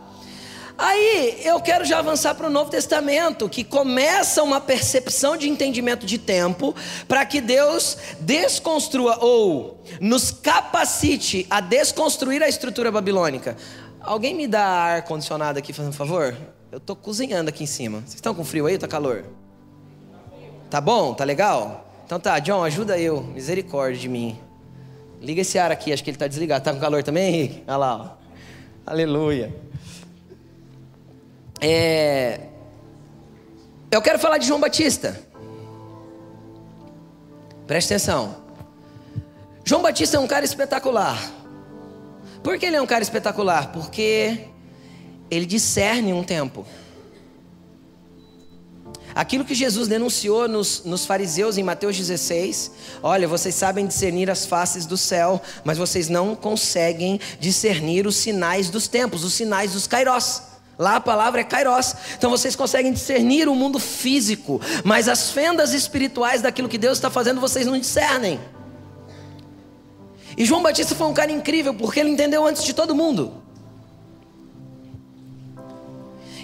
[0.77, 6.05] Aí eu quero já avançar para o Novo Testamento, que começa uma percepção de entendimento
[6.05, 6.75] de tempo,
[7.07, 13.55] para que Deus desconstrua ou nos capacite a desconstruir a estrutura babilônica.
[14.01, 16.35] Alguém me dá ar condicionado aqui, fazendo um favor?
[16.71, 17.99] Eu estou cozinhando aqui em cima.
[17.99, 19.25] Vocês estão com frio aí ou tá calor?
[20.69, 21.13] Tá bom?
[21.13, 21.87] Tá legal?
[22.05, 23.21] Então tá, John, ajuda eu.
[23.21, 24.39] Misericórdia de mim.
[25.21, 26.65] Liga esse ar aqui, acho que ele está desligado.
[26.65, 27.63] Tá com calor também, Henrique?
[27.67, 28.17] Olha lá.
[28.19, 28.91] Ó.
[28.91, 29.55] Aleluia.
[31.65, 32.41] É...
[33.89, 35.17] Eu quero falar de João Batista.
[37.65, 38.35] Preste atenção.
[39.63, 41.17] João Batista é um cara espetacular.
[42.43, 43.71] Por que ele é um cara espetacular?
[43.71, 44.47] Porque
[45.31, 46.65] ele discerne um tempo.
[49.15, 52.71] Aquilo que Jesus denunciou nos, nos, fariseus em Mateus 16:
[53.01, 58.69] olha, vocês sabem discernir as faces do céu, mas vocês não conseguem discernir os sinais
[58.69, 60.52] dos tempos, os sinais dos kairós.
[60.77, 61.95] Lá a palavra é kairos.
[62.17, 67.09] Então vocês conseguem discernir o mundo físico, mas as fendas espirituais daquilo que Deus está
[67.09, 68.39] fazendo vocês não discernem.
[70.35, 73.43] E João Batista foi um cara incrível porque ele entendeu antes de todo mundo.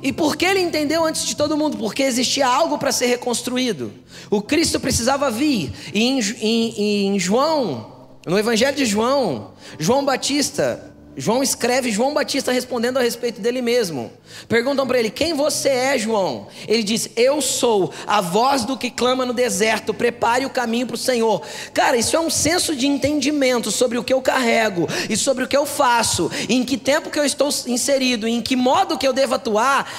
[0.01, 1.77] E por que ele entendeu antes de todo mundo?
[1.77, 3.91] Porque existia algo para ser reconstruído.
[4.29, 5.73] O Cristo precisava vir.
[5.93, 7.91] E em, em, em João,
[8.25, 10.88] no Evangelho de João, João Batista
[11.19, 14.09] João escreve João Batista respondendo a respeito dele mesmo.
[14.47, 16.47] Perguntam para ele: Quem você é, João?
[16.65, 20.95] Ele diz: Eu sou a voz do que clama no deserto, prepare o caminho para
[20.95, 21.41] o Senhor.
[21.73, 25.47] Cara, isso é um senso de entendimento sobre o que eu carrego e sobre o
[25.47, 29.11] que eu faço, em que tempo que eu estou inserido, em que modo que eu
[29.11, 29.91] devo atuar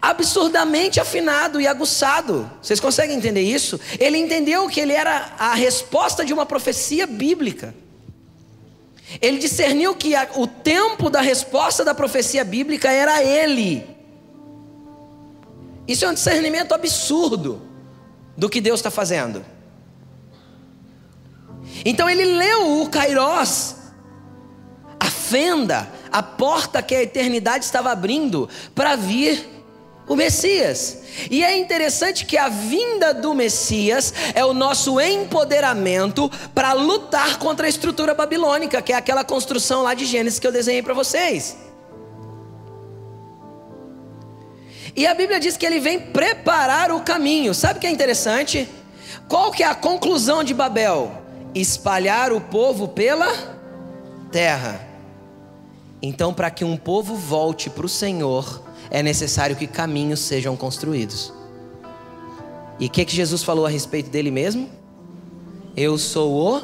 [0.00, 2.48] absurdamente afinado e aguçado.
[2.62, 3.80] Vocês conseguem entender isso?
[3.98, 7.74] Ele entendeu que ele era a resposta de uma profecia bíblica.
[9.20, 13.84] Ele discerniu que a, o tempo da resposta da profecia bíblica era ele.
[15.88, 17.62] Isso é um discernimento absurdo
[18.36, 19.44] do que Deus está fazendo.
[21.84, 23.76] Então ele leu o Kairós,
[24.98, 29.59] a fenda, a porta que a eternidade estava abrindo para vir
[30.10, 30.98] o Messias.
[31.30, 37.66] E é interessante que a vinda do Messias é o nosso empoderamento para lutar contra
[37.66, 41.56] a estrutura babilônica, que é aquela construção lá de Gênesis que eu desenhei para vocês.
[44.96, 47.54] E a Bíblia diz que ele vem preparar o caminho.
[47.54, 48.68] Sabe o que é interessante?
[49.28, 51.22] Qual que é a conclusão de Babel?
[51.54, 53.32] Espalhar o povo pela
[54.32, 54.88] terra.
[56.02, 61.32] Então, para que um povo volte para o Senhor, é necessário que caminhos sejam construídos.
[62.78, 64.68] E o que, que Jesus falou a respeito dele mesmo?
[65.76, 66.62] Eu sou o,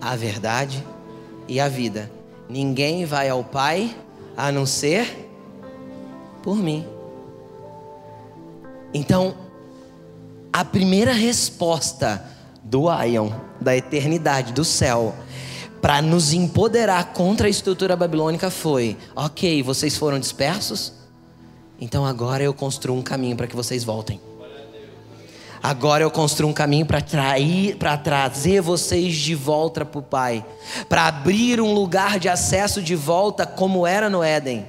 [0.00, 0.84] a verdade
[1.46, 2.10] e a vida.
[2.48, 3.94] Ninguém vai ao Pai
[4.36, 5.28] a não ser
[6.42, 6.86] por mim.
[8.94, 9.34] Então,
[10.52, 12.24] a primeira resposta
[12.62, 15.14] do Aion, da eternidade, do céu,
[15.80, 20.92] para nos empoderar contra a estrutura babilônica foi: ok, vocês foram dispersos,
[21.80, 24.20] então agora eu construo um caminho para que vocês voltem.
[25.62, 30.44] Agora eu construo um caminho para trair, para trazer vocês de volta para o Pai,
[30.88, 34.66] para abrir um lugar de acesso de volta como era no Éden.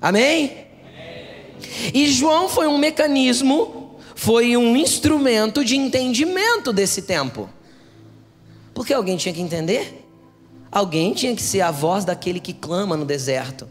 [0.00, 0.44] Amém?
[0.44, 0.66] Amém?
[1.92, 7.48] E João foi um mecanismo, foi um instrumento de entendimento desse tempo.
[8.74, 10.06] Porque alguém tinha que entender.
[10.70, 13.68] Alguém tinha que ser a voz daquele que clama no deserto.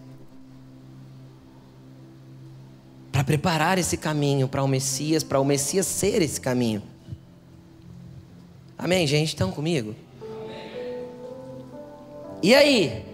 [3.22, 6.82] para preparar esse caminho para o Messias, para o Messias ser esse caminho.
[8.78, 9.28] Amém, gente?
[9.28, 9.94] Estão comigo?
[12.42, 13.06] E aí?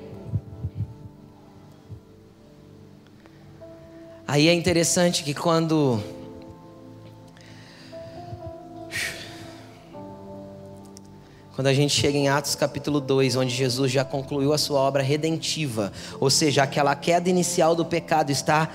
[4.25, 6.01] Aí é interessante que quando
[11.57, 15.01] Quando a gente chega em Atos capítulo 2, onde Jesus já concluiu a sua obra
[15.01, 18.69] redentiva, ou seja, aquela queda inicial do pecado está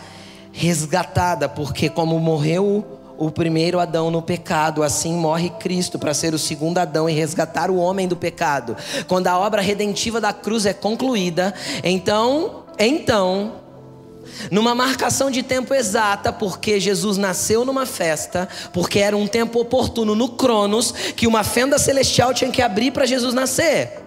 [0.51, 2.85] resgatada, porque como morreu
[3.17, 7.71] o primeiro Adão no pecado, assim morre Cristo para ser o segundo Adão e resgatar
[7.71, 8.77] o homem do pecado.
[9.07, 13.62] Quando a obra redentiva da cruz é concluída, então, então
[14.51, 20.15] numa marcação de tempo exata, porque Jesus nasceu numa festa, porque era um tempo oportuno
[20.15, 24.03] no Cronos, que uma fenda celestial tinha que abrir para Jesus nascer.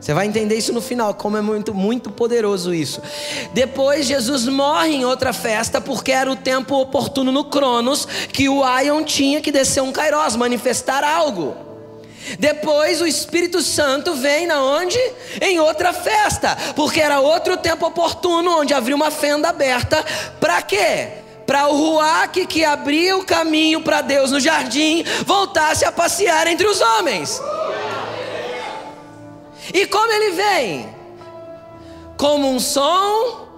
[0.00, 3.02] Você vai entender isso no final, como é muito, muito poderoso isso.
[3.52, 8.64] Depois Jesus morre em outra festa, porque era o tempo oportuno no Cronos, que o
[8.64, 11.69] Aion tinha que descer um Kairos, manifestar algo.
[12.38, 14.98] Depois o Espírito Santo vem na onde?
[15.40, 20.04] Em outra festa, porque era outro tempo oportuno onde havia uma fenda aberta.
[20.38, 21.08] Para quê?
[21.46, 26.66] Para o Ruach que abria o caminho para Deus no jardim voltasse a passear entre
[26.66, 27.40] os homens.
[29.72, 30.94] E como ele vem?
[32.16, 33.48] Como um som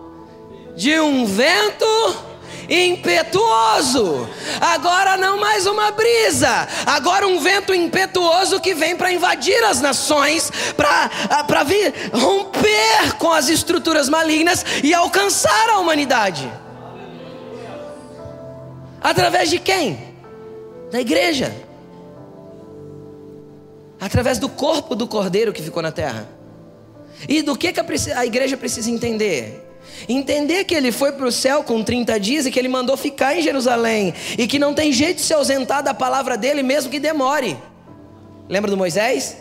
[0.77, 2.32] de um vento
[2.73, 4.29] impetuoso.
[4.61, 10.51] Agora não mais uma brisa, agora um vento impetuoso que vem para invadir as nações,
[10.77, 16.51] para vir romper com as estruturas malignas e alcançar a humanidade.
[19.03, 20.15] Através de quem?
[20.91, 21.55] Da igreja.
[24.01, 26.29] Através do corpo do cordeiro que ficou na terra.
[27.29, 27.81] E do que, que
[28.15, 29.62] a igreja precisa entender?
[30.09, 33.37] Entender que ele foi para o céu com 30 dias e que ele mandou ficar
[33.37, 34.15] em Jerusalém.
[34.37, 37.57] E que não tem jeito de se ausentar da palavra dele, mesmo que demore.
[38.49, 39.37] Lembra do Moisés?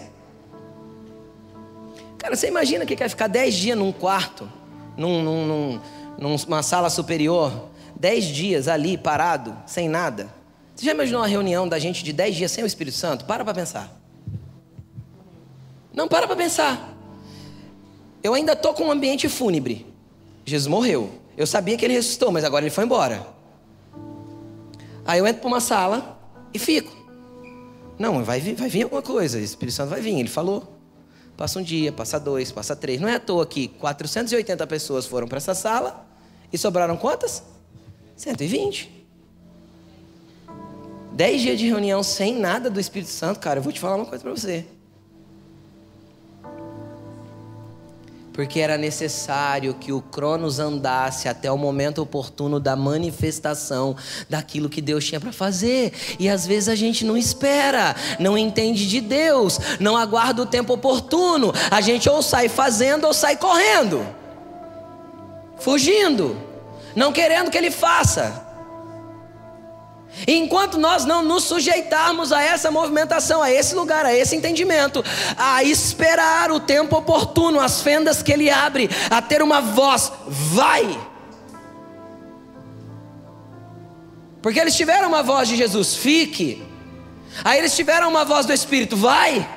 [2.17, 4.47] Cara, você imagina que quer ficar 10 dias num quarto,
[4.95, 5.79] num, num,
[6.17, 7.69] num, numa sala superior,
[7.99, 10.29] 10 dias ali parado, sem nada.
[10.75, 13.25] Você já imaginou uma reunião da gente de 10 dias sem o Espírito Santo?
[13.25, 13.91] Para para pensar.
[15.93, 16.95] Não para para pensar.
[18.23, 19.90] Eu ainda estou com um ambiente fúnebre.
[20.45, 21.09] Jesus morreu.
[21.37, 23.25] Eu sabia que ele ressuscitou, mas agora ele foi embora.
[25.05, 26.19] Aí eu entro para uma sala
[26.53, 26.91] e fico.
[27.97, 29.37] Não, vai vai vir alguma coisa.
[29.37, 30.19] O Espírito Santo vai vir.
[30.19, 30.77] Ele falou.
[31.37, 33.01] Passa um dia, passa dois, passa três.
[33.01, 36.05] Não é à toa que 480 pessoas foram para essa sala
[36.51, 37.43] e sobraram quantas?
[38.15, 39.07] 120.
[41.13, 43.59] Dez dias de reunião sem nada do Espírito Santo, cara.
[43.59, 44.65] Eu vou te falar uma coisa para você.
[48.33, 53.95] Porque era necessário que o Cronos andasse até o momento oportuno da manifestação
[54.29, 55.93] daquilo que Deus tinha para fazer.
[56.19, 60.73] E às vezes a gente não espera, não entende de Deus, não aguarda o tempo
[60.73, 61.53] oportuno.
[61.69, 64.05] A gente ou sai fazendo ou sai correndo,
[65.57, 66.37] fugindo,
[66.95, 68.50] não querendo que Ele faça.
[70.27, 75.03] Enquanto nós não nos sujeitarmos a essa movimentação, a esse lugar, a esse entendimento,
[75.37, 80.99] a esperar o tempo oportuno, as fendas que Ele abre, a ter uma voz, vai.
[84.41, 86.63] Porque eles tiveram uma voz de Jesus, fique.
[87.43, 89.47] Aí eles tiveram uma voz do Espírito, vai.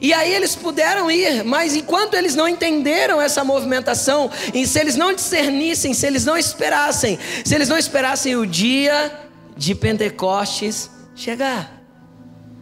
[0.00, 4.96] E aí eles puderam ir, mas enquanto eles não entenderam essa movimentação, e se eles
[4.96, 9.20] não discernissem, se eles não esperassem, se eles não esperassem o dia
[9.56, 11.82] de Pentecostes chegar,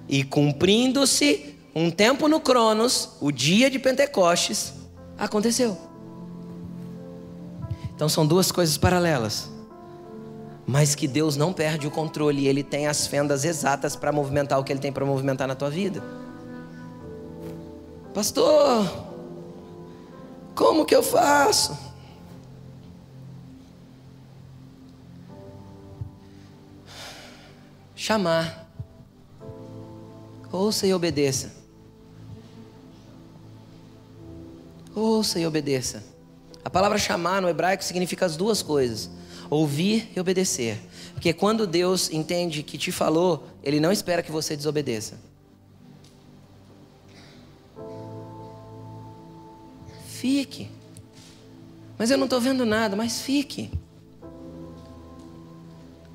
[0.09, 4.73] e cumprindo-se um tempo no Cronos, o dia de Pentecostes
[5.19, 5.77] aconteceu.
[7.95, 9.51] Então são duas coisas paralelas.
[10.67, 14.65] Mas que Deus não perde o controle, Ele tem as fendas exatas para movimentar o
[14.65, 16.03] que Ele tem para movimentar na tua vida.
[18.15, 18.89] Pastor,
[20.55, 21.77] como que eu faço?
[27.97, 28.71] Chamar.
[30.53, 31.53] Ouça e obedeça.
[34.95, 36.05] Ouça e obedeça.
[36.65, 39.11] A palavra chamar no hebraico significa as duas coisas:
[39.51, 40.81] ouvir e obedecer.
[41.15, 45.34] Porque quando Deus entende que te falou, Ele não espera que você desobedeça.
[50.25, 50.71] Fique.
[51.99, 53.71] Mas eu não estou vendo nada, mas fique.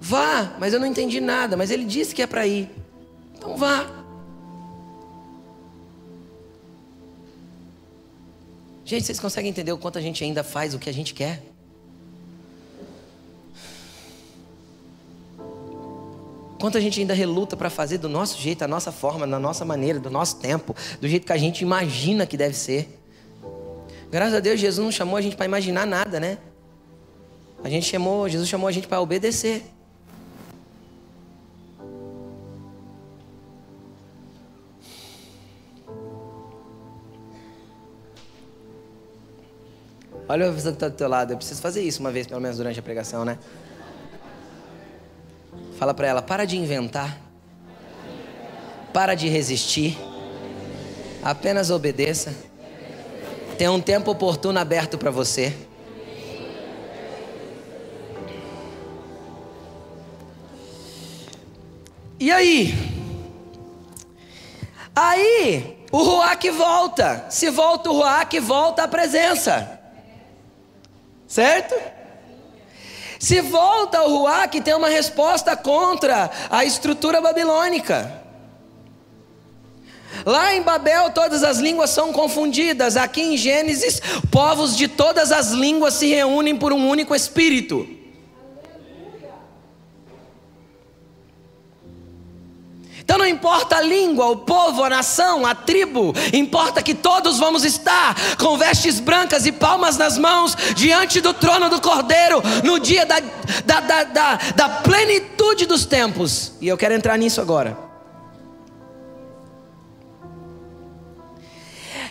[0.01, 2.71] Vá, mas eu não entendi nada, mas ele disse que é para ir.
[3.35, 3.85] Então vá.
[8.83, 11.43] Gente, vocês conseguem entender o quanto a gente ainda faz o que a gente quer?
[16.59, 19.63] Quanto a gente ainda reluta para fazer do nosso jeito, da nossa forma, da nossa
[19.63, 22.98] maneira, do nosso tempo, do jeito que a gente imagina que deve ser.
[24.11, 26.39] Graças a Deus, Jesus não chamou a gente para imaginar nada, né?
[27.63, 29.63] A gente chamou, Jesus chamou a gente para obedecer.
[40.27, 41.33] Olha a visão que está do teu lado.
[41.33, 43.37] Eu preciso fazer isso uma vez, pelo menos, durante a pregação, né?
[45.77, 47.19] Fala para ela: para de inventar.
[48.93, 49.97] Para de resistir.
[51.23, 52.48] Apenas obedeça.
[53.59, 55.53] Tem um tempo oportuno aberto para você.
[62.17, 62.73] E aí?
[64.95, 67.25] Aí, o Ruach volta.
[67.29, 69.77] Se volta o Ruach, volta a presença.
[71.27, 71.75] Certo?
[73.19, 78.18] Se volta ao Ruach, tem uma resposta contra a estrutura babilônica.
[80.25, 82.97] Lá em Babel todas as línguas são confundidas.
[82.97, 84.01] Aqui em Gênesis,
[84.31, 87.99] povos de todas as línguas se reúnem por um único espírito.
[93.09, 97.65] Então não importa a língua, o povo, a nação, a tribo, importa que todos vamos
[97.65, 103.07] estar com vestes brancas e palmas nas mãos diante do trono do Cordeiro no dia
[103.07, 103.19] da,
[103.65, 106.51] da, da, da, da plenitude dos tempos.
[106.61, 107.88] E eu quero entrar nisso agora.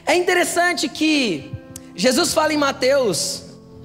[0.08, 1.52] É interessante que
[1.94, 3.42] Jesus fala em Mateus,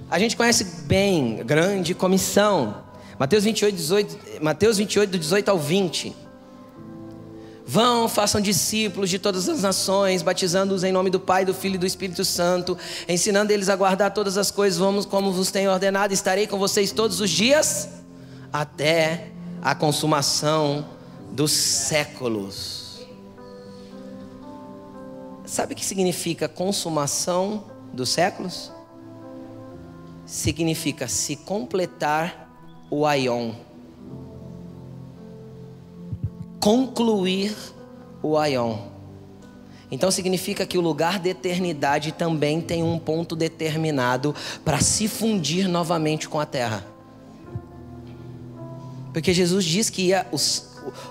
[0.09, 2.81] a gente conhece bem, grande comissão.
[3.19, 6.15] Mateus 28, 18, Mateus 28, do 18 ao 20.
[7.65, 11.79] Vão, façam discípulos de todas as nações, batizando-os em nome do Pai, do Filho e
[11.79, 16.13] do Espírito Santo, ensinando eles a guardar todas as coisas, vamos como vos tenho ordenado,
[16.13, 17.89] estarei com vocês todos os dias,
[18.51, 19.27] até
[19.61, 20.85] a consumação
[21.33, 22.82] dos séculos.
[25.53, 28.71] Sabe o que significa consumação dos séculos?
[30.25, 32.49] Significa se completar
[32.89, 33.53] o aion
[36.63, 37.53] concluir
[38.21, 38.77] o aion.
[39.91, 44.33] Então significa que o lugar da eternidade também tem um ponto determinado
[44.63, 46.85] para se fundir novamente com a terra.
[49.11, 50.69] Porque Jesus diz que ia, os,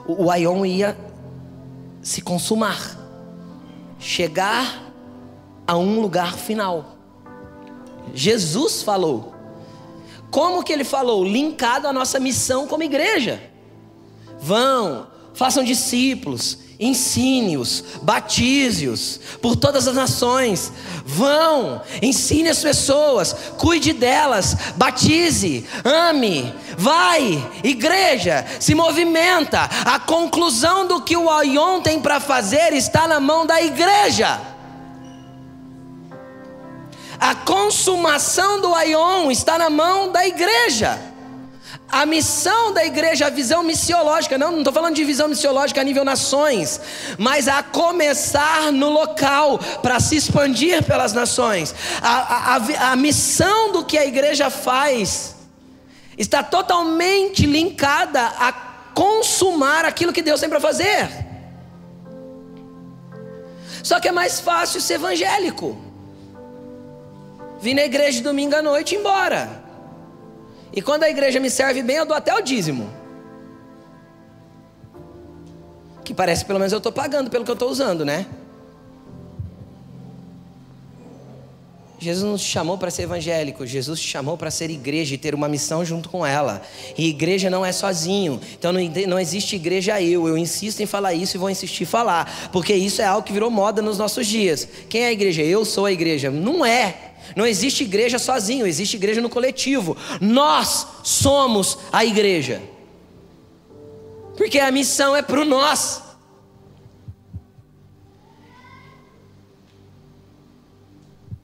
[0.09, 0.97] o, o aion ia
[2.01, 3.02] se consumar,
[4.03, 4.93] chegar
[5.67, 6.99] a um lugar final.
[8.13, 9.33] Jesus falou.
[10.31, 11.25] Como que ele falou?
[11.25, 13.41] Linkado à nossa missão como igreja.
[14.41, 20.73] Vão, façam discípulos, ensine-os, batize-os por todas as nações.
[21.05, 29.61] Vão, ensine as pessoas, cuide delas, batize, ame, vai, igreja, se movimenta.
[29.85, 34.41] A conclusão do que o Aion tem para fazer está na mão da igreja.
[37.21, 41.12] A consumação do Aion está na mão da igreja.
[41.93, 46.07] A missão da igreja, a visão missiológica, não estou falando de visão missiológica a nível
[46.07, 46.81] nações,
[47.19, 51.75] mas a começar no local, para se expandir pelas nações.
[52.01, 55.37] A, a, a missão do que a igreja faz
[56.17, 58.53] está totalmente linkada a
[58.95, 61.11] consumar aquilo que Deus tem para fazer.
[63.83, 65.79] Só que é mais fácil ser evangélico.
[67.61, 69.62] Vir na igreja domingo à noite e ir embora.
[70.73, 72.91] E quando a igreja me serve bem, eu dou até o dízimo.
[76.05, 78.27] Que parece pelo menos eu estou pagando pelo que eu estou usando, né?
[82.03, 85.37] Jesus não te chamou para ser evangélico, Jesus te chamou para ser igreja e ter
[85.37, 86.61] uma missão junto com ela.
[86.99, 90.27] E igreja não é sozinho, então não, não existe igreja eu.
[90.27, 93.33] Eu insisto em falar isso e vou insistir em falar, porque isso é algo que
[93.33, 94.67] virou moda nos nossos dias.
[94.89, 95.43] Quem é a igreja?
[95.43, 96.29] Eu sou a igreja.
[96.29, 97.12] Não é.
[97.37, 99.97] Não existe igreja sozinho, existe igreja no coletivo.
[100.21, 102.63] Nós somos a igreja.
[104.37, 106.03] Porque a missão é para nós.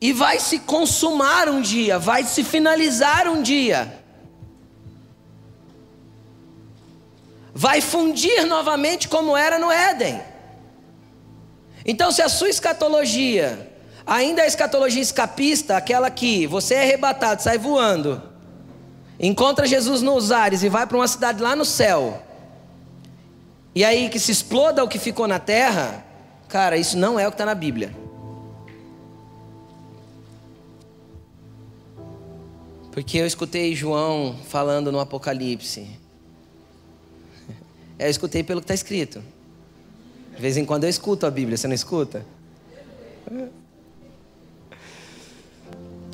[0.01, 4.05] E vai se consumar um dia, vai se finalizar um dia.
[7.53, 10.23] Vai fundir novamente como era no Éden.
[11.85, 13.68] Então, se a sua escatologia
[14.09, 18.23] Ainda a escatologia escapista, aquela que você é arrebatado, sai voando,
[19.21, 22.23] encontra Jesus nos ares e vai para uma cidade lá no céu,
[23.75, 26.03] e aí que se exploda o que ficou na terra,
[26.49, 27.95] cara, isso não é o que está na Bíblia.
[32.91, 35.87] Porque eu escutei João falando no Apocalipse.
[37.99, 39.23] Eu escutei pelo que está escrito.
[40.35, 42.25] De vez em quando eu escuto a Bíblia, você não escuta?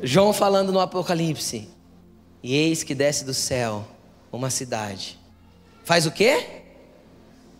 [0.07, 1.67] João falando no Apocalipse.
[2.43, 3.83] E eis que desce do céu
[4.31, 5.19] uma cidade.
[5.83, 6.45] Faz o quê?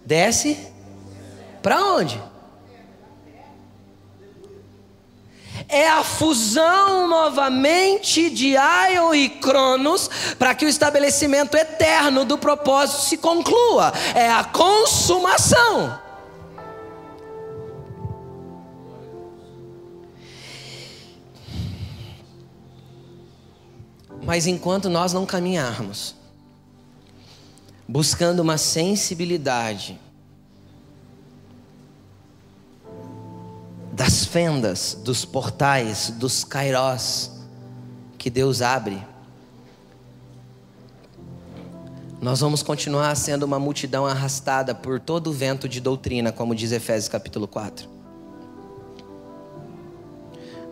[0.05, 0.55] Desce
[1.63, 2.21] para onde?
[5.67, 13.01] É a fusão novamente de Ion e Cronos para que o estabelecimento eterno do propósito
[13.05, 13.91] se conclua.
[14.13, 15.99] É a consumação.
[24.25, 26.15] Mas enquanto nós não caminharmos,
[27.87, 29.99] buscando uma sensibilidade
[33.93, 37.31] das fendas, dos portais, dos kairós
[38.17, 39.01] que Deus abre,
[42.19, 46.71] nós vamos continuar sendo uma multidão arrastada por todo o vento de doutrina, como diz
[46.71, 47.87] Efésios capítulo 4.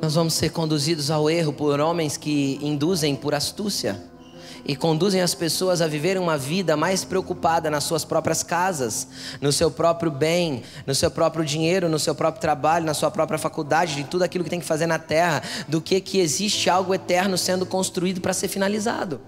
[0.04, 3.98] Nós vamos ser conduzidos ao erro por homens que induzem por astúcia
[4.66, 9.08] e conduzem as pessoas a viverem uma vida mais preocupada nas suas próprias casas,
[9.40, 13.40] no seu próprio bem, no seu próprio dinheiro, no seu próprio trabalho, na sua própria
[13.40, 16.94] faculdade, de tudo aquilo que tem que fazer na terra, do que que existe algo
[16.94, 19.22] eterno sendo construído para ser finalizado.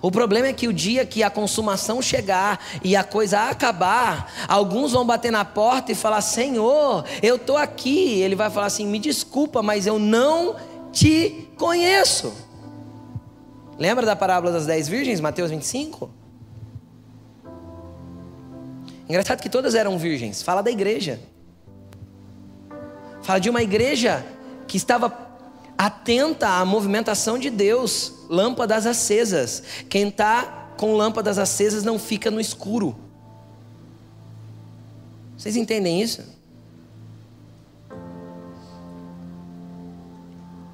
[0.00, 4.92] O problema é que o dia que a consumação chegar e a coisa acabar, alguns
[4.92, 8.20] vão bater na porta e falar: Senhor, eu estou aqui.
[8.20, 10.56] Ele vai falar assim: Me desculpa, mas eu não
[10.92, 12.32] te conheço.
[13.78, 16.10] Lembra da parábola das dez virgens, Mateus 25?
[19.08, 20.42] Engraçado que todas eram virgens.
[20.42, 21.20] Fala da igreja.
[23.22, 24.24] Fala de uma igreja
[24.66, 25.10] que estava
[25.86, 29.64] atenta à movimentação de Deus, lâmpadas acesas.
[29.88, 32.96] Quem está com lâmpadas acesas não fica no escuro.
[35.36, 36.22] Vocês entendem isso?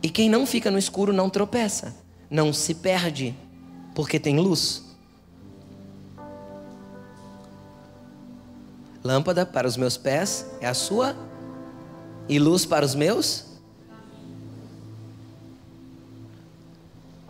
[0.03, 1.97] E quem não fica no escuro não tropeça,
[2.31, 3.35] não se perde,
[3.95, 4.85] porque tem luz.
[9.03, 11.17] Lâmpada para os meus pés é a sua,
[12.29, 13.48] e luz para os meus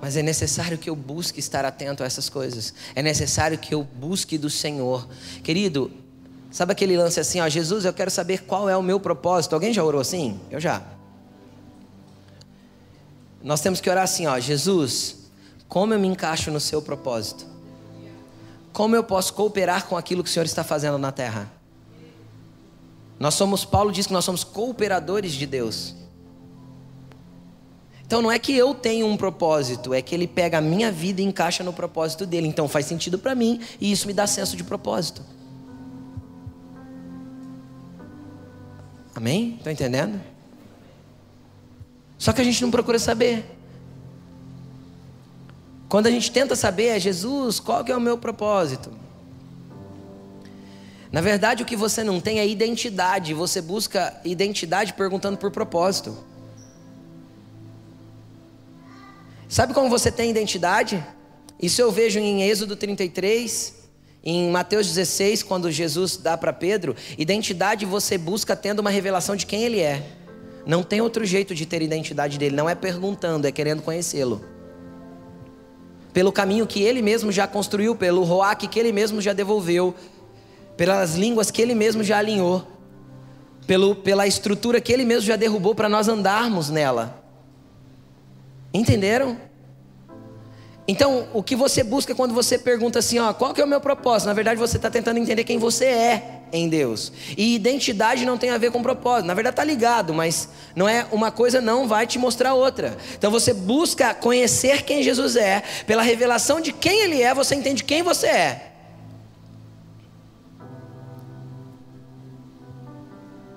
[0.01, 2.73] Mas é necessário que eu busque estar atento a essas coisas.
[2.95, 5.09] É necessário que eu busque do Senhor.
[5.43, 5.91] Querido,
[6.51, 9.55] sabe aquele lance assim, ó, Jesus, eu quero saber qual é o meu propósito.
[9.55, 10.41] Alguém já orou assim?
[10.51, 10.83] Eu já.
[13.43, 15.17] Nós temos que orar assim, ó, Jesus,
[15.69, 17.47] como eu me encaixo no seu propósito?
[18.73, 21.51] Como eu posso cooperar com aquilo que o Senhor está fazendo na terra?
[23.19, 25.95] Nós somos, Paulo diz que nós somos cooperadores de Deus.
[28.09, 31.21] Então não é que eu tenho um propósito, é que ele pega a minha vida
[31.21, 32.49] e encaixa no propósito dele.
[32.49, 35.23] Então faz sentido para mim e isso me dá senso de propósito.
[39.15, 39.57] Amém?
[39.59, 40.19] Estão entendendo?
[42.17, 43.45] Só que a gente não procura saber.
[45.87, 48.91] Quando a gente tenta saber, é Jesus, qual que é o meu propósito?
[51.13, 53.35] Na verdade, o que você não tem é identidade.
[53.35, 56.27] Você busca identidade perguntando por propósito.
[59.49, 61.03] Sabe como você tem identidade?
[61.61, 63.75] Isso eu vejo em Êxodo 33,
[64.23, 66.95] em Mateus 16, quando Jesus dá para Pedro.
[67.17, 70.03] Identidade você busca tendo uma revelação de quem ele é.
[70.67, 74.45] Não tem outro jeito de ter identidade dele, não é perguntando, é querendo conhecê-lo.
[76.13, 79.95] Pelo caminho que ele mesmo já construiu, pelo roac que ele mesmo já devolveu,
[80.77, 82.69] pelas línguas que ele mesmo já alinhou,
[83.67, 87.18] pelo, pela estrutura que ele mesmo já derrubou para nós andarmos nela.
[88.73, 89.37] Entenderam?
[90.91, 93.79] Então, o que você busca quando você pergunta assim, ó, qual que é o meu
[93.79, 94.27] propósito?
[94.27, 97.13] Na verdade, você está tentando entender quem você é em Deus.
[97.37, 99.27] E identidade não tem a ver com propósito.
[99.27, 102.97] Na verdade, está ligado, mas não é uma coisa não vai te mostrar outra.
[103.19, 105.63] Então, você busca conhecer quem Jesus é.
[105.87, 108.73] Pela revelação de quem Ele é, você entende quem você é.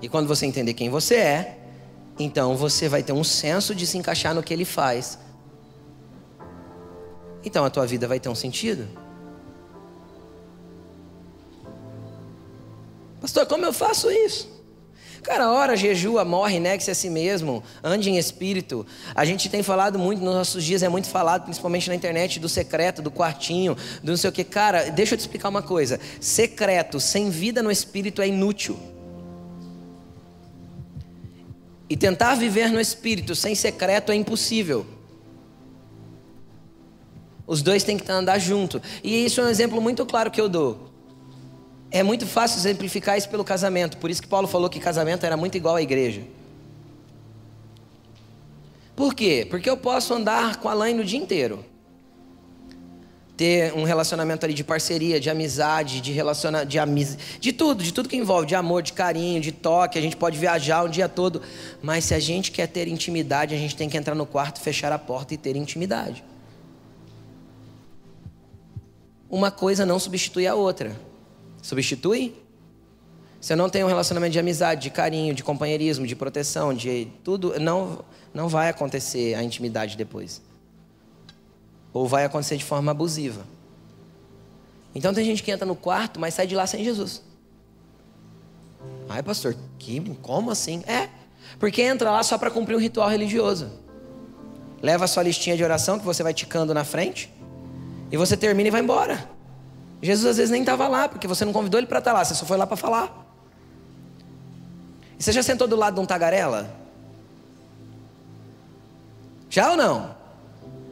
[0.01, 1.60] E quando você entender quem você é,
[2.21, 5.17] então você vai ter um senso de se encaixar no que ele faz.
[7.43, 8.87] Então a tua vida vai ter um sentido.
[13.19, 14.49] Pastor, como eu faço isso?
[15.23, 18.85] Cara, ora, jejua, morre, negue-se a si mesmo, ande em espírito.
[19.13, 22.49] A gente tem falado muito nos nossos dias, é muito falado, principalmente na internet, do
[22.49, 24.43] secreto, do quartinho, do não sei o que.
[24.43, 28.79] Cara, deixa eu te explicar uma coisa: secreto, sem vida no espírito é inútil.
[31.91, 34.85] E tentar viver no espírito sem secreto é impossível.
[37.45, 38.81] Os dois têm que andar junto.
[39.03, 40.89] E isso é um exemplo muito claro que eu dou.
[41.91, 43.97] É muito fácil exemplificar isso pelo casamento.
[43.97, 46.21] Por isso que Paulo falou que casamento era muito igual à igreja.
[48.95, 49.45] Por quê?
[49.49, 51.65] Porque eu posso andar com a Laine o dia inteiro.
[53.41, 57.17] Ter um relacionamento ali de parceria, de amizade, de relacionamento, de amiz...
[57.39, 60.37] de tudo, de tudo que envolve, de amor, de carinho, de toque, a gente pode
[60.37, 61.41] viajar o dia todo,
[61.81, 64.91] mas se a gente quer ter intimidade, a gente tem que entrar no quarto, fechar
[64.91, 66.23] a porta e ter intimidade.
[69.27, 70.95] Uma coisa não substitui a outra.
[71.63, 72.35] Substitui?
[73.39, 77.07] Se eu não tenho um relacionamento de amizade, de carinho, de companheirismo, de proteção, de
[77.23, 80.43] tudo, não, não vai acontecer a intimidade depois.
[81.93, 83.45] Ou vai acontecer de forma abusiva.
[84.93, 87.21] Então tem gente que entra no quarto, mas sai de lá sem Jesus.
[89.09, 90.83] Ai, pastor, que, como assim?
[90.87, 91.09] É,
[91.59, 93.69] porque entra lá só para cumprir um ritual religioso.
[94.81, 97.31] Leva a sua listinha de oração que você vai ticando na frente,
[98.11, 99.29] e você termina e vai embora.
[100.01, 102.25] Jesus às vezes nem estava lá, porque você não convidou ele para estar tá lá,
[102.25, 103.25] você só foi lá para falar.
[105.19, 106.75] E você já sentou do lado de um tagarela?
[109.49, 110.15] Já ou não?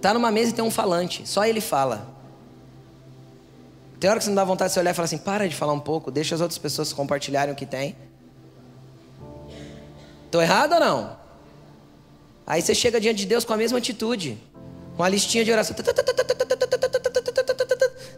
[0.02, 2.08] Tá numa mesa e tem um falante, só ele fala.
[4.00, 5.56] Tem hora que você não dá vontade de você olhar e falar assim: para de
[5.56, 7.96] falar um pouco, deixa as outras pessoas compartilharem o que tem.
[10.26, 11.18] Estou errado ou não?
[12.48, 14.38] Aí você chega diante de Deus com a mesma atitude,
[14.96, 15.76] com a listinha de oração.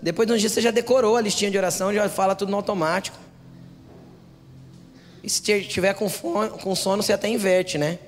[0.02, 2.58] Depois de uns dias você já decorou a listinha de oração, já fala tudo no
[2.58, 3.18] automático.
[5.24, 8.00] E se tiver com, com sono, você até inverte, né?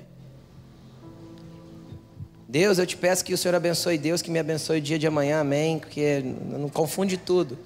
[2.54, 5.08] Deus, eu te peço que o Senhor abençoe Deus, que me abençoe o dia de
[5.08, 5.80] amanhã, amém.
[5.80, 7.58] Porque não confunde tudo.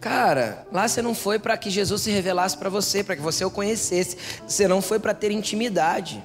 [0.00, 3.44] Cara, lá você não foi para que Jesus se revelasse para você, para que você
[3.44, 4.16] o conhecesse.
[4.46, 6.22] Você não foi para ter intimidade.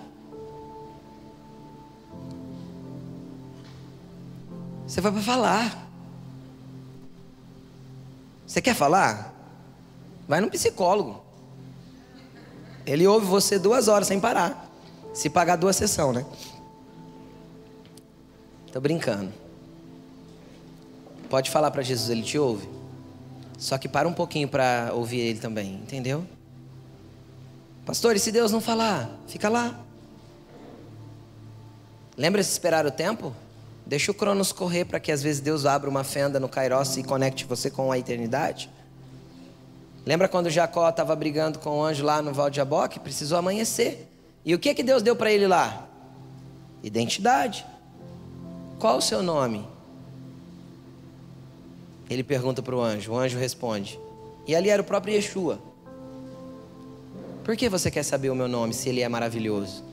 [4.86, 5.89] Você vai para falar.
[8.45, 9.34] Você quer falar?
[10.27, 11.23] Vai no psicólogo.
[12.86, 14.62] Ele ouve você duas horas sem parar.
[15.14, 16.26] Se pagar duas sessões, né?
[18.72, 19.32] Tô brincando.
[21.30, 22.68] Pode falar para Jesus, ele te ouve.
[23.57, 26.26] Só que para um pouquinho para ouvir ele também, entendeu?
[27.86, 29.09] Pastor, e se Deus não falar?
[29.28, 29.80] Fica lá.
[32.18, 33.34] Lembra de esperar o tempo?
[33.86, 37.03] Deixa o Cronos correr para que às vezes Deus abra uma fenda no Kairos e
[37.03, 38.70] conecte você com a eternidade.
[40.05, 42.99] Lembra quando Jacó estava brigando com o anjo lá no Val de Jaboque?
[42.99, 44.12] Precisou amanhecer.
[44.45, 45.87] E o que, que Deus deu para ele lá?
[46.81, 47.65] Identidade.
[48.79, 49.65] Qual o seu nome?
[52.09, 53.13] Ele pergunta para o anjo.
[53.13, 53.99] O anjo responde.
[54.45, 55.59] E ali era o próprio Yeshua.
[57.43, 59.83] Por que você quer saber o meu nome se ele é maravilhoso?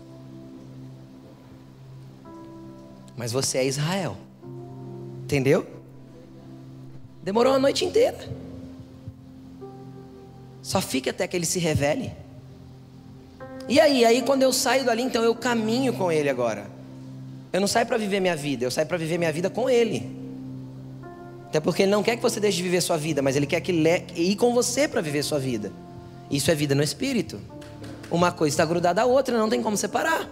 [3.20, 4.16] mas você é Israel.
[5.24, 5.66] Entendeu?
[7.22, 8.16] Demorou a noite inteira.
[10.62, 12.14] Só fique até que ele se revele.
[13.68, 16.66] E aí, aí quando eu saio dali, então eu caminho com ele agora.
[17.52, 20.18] Eu não saio para viver minha vida, eu saio para viver minha vida com ele.
[21.46, 23.60] Até porque ele não quer que você deixe de viver sua vida, mas ele quer
[23.60, 24.04] que le...
[24.14, 25.72] ir com você para viver sua vida.
[26.30, 27.40] Isso é vida no espírito.
[28.08, 30.28] Uma coisa está grudada à outra, não tem como separar.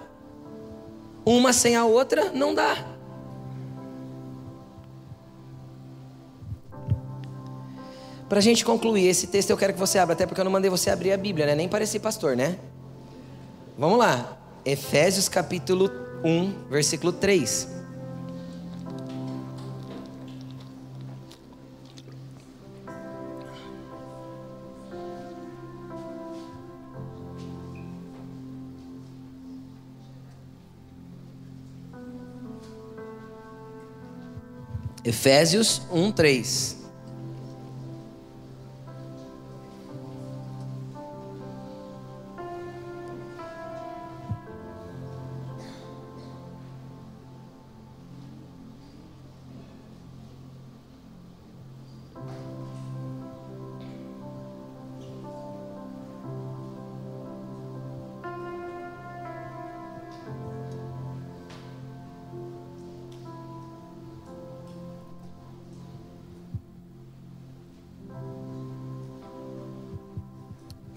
[1.24, 2.98] Uma sem a outra não dá.
[8.28, 10.52] Para a gente concluir esse texto, eu quero que você abra, até porque eu não
[10.52, 11.54] mandei você abrir a Bíblia, né?
[11.54, 12.58] Nem parecer pastor, né?
[13.78, 14.36] Vamos lá.
[14.64, 15.88] Efésios capítulo
[16.24, 17.68] 1, versículo 3.
[35.04, 36.77] Efésios 1, 3.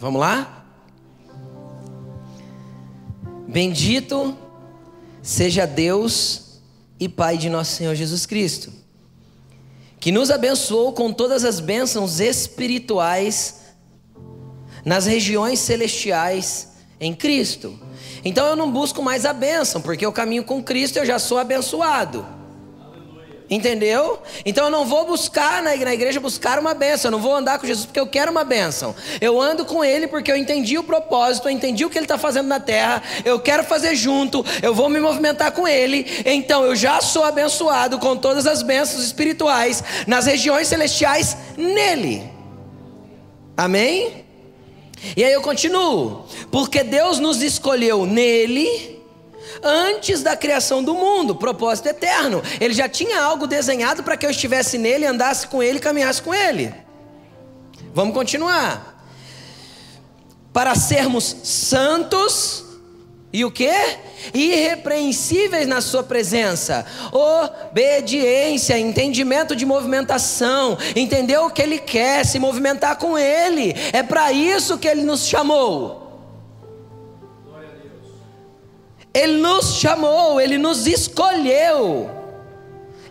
[0.01, 0.65] Vamos lá?
[3.47, 4.35] Bendito
[5.21, 6.59] seja Deus
[6.99, 8.73] e Pai de nosso Senhor Jesus Cristo,
[9.99, 13.61] que nos abençoou com todas as bênçãos espirituais
[14.83, 17.79] nas regiões celestiais em Cristo.
[18.25, 21.19] Então eu não busco mais a bênção, porque eu caminho com Cristo e eu já
[21.19, 22.25] sou abençoado.
[23.51, 24.21] Entendeu?
[24.45, 27.67] Então eu não vou buscar na igreja buscar uma benção, eu não vou andar com
[27.67, 28.95] Jesus porque eu quero uma benção.
[29.19, 32.17] Eu ando com Ele porque eu entendi o propósito, eu entendi o que Ele está
[32.17, 36.23] fazendo na terra, eu quero fazer junto, eu vou me movimentar com Ele.
[36.25, 42.23] Então eu já sou abençoado com todas as bênçãos espirituais nas regiões celestiais nele.
[43.57, 44.23] Amém?
[45.17, 49.00] E aí eu continuo, porque Deus nos escolheu nele
[49.63, 52.41] antes da criação do mundo, propósito eterno.
[52.59, 56.33] Ele já tinha algo desenhado para que eu estivesse nele, andasse com ele, caminhasse com
[56.33, 56.73] ele.
[57.93, 59.05] Vamos continuar.
[60.53, 62.65] Para sermos santos
[63.33, 63.71] e o que?
[64.33, 66.85] Irrepreensíveis na sua presença.
[67.11, 73.73] Obediência, entendimento de movimentação, entender o que ele quer, se movimentar com ele.
[73.93, 76.00] É para isso que ele nos chamou.
[79.13, 82.09] Ele nos chamou, Ele nos escolheu.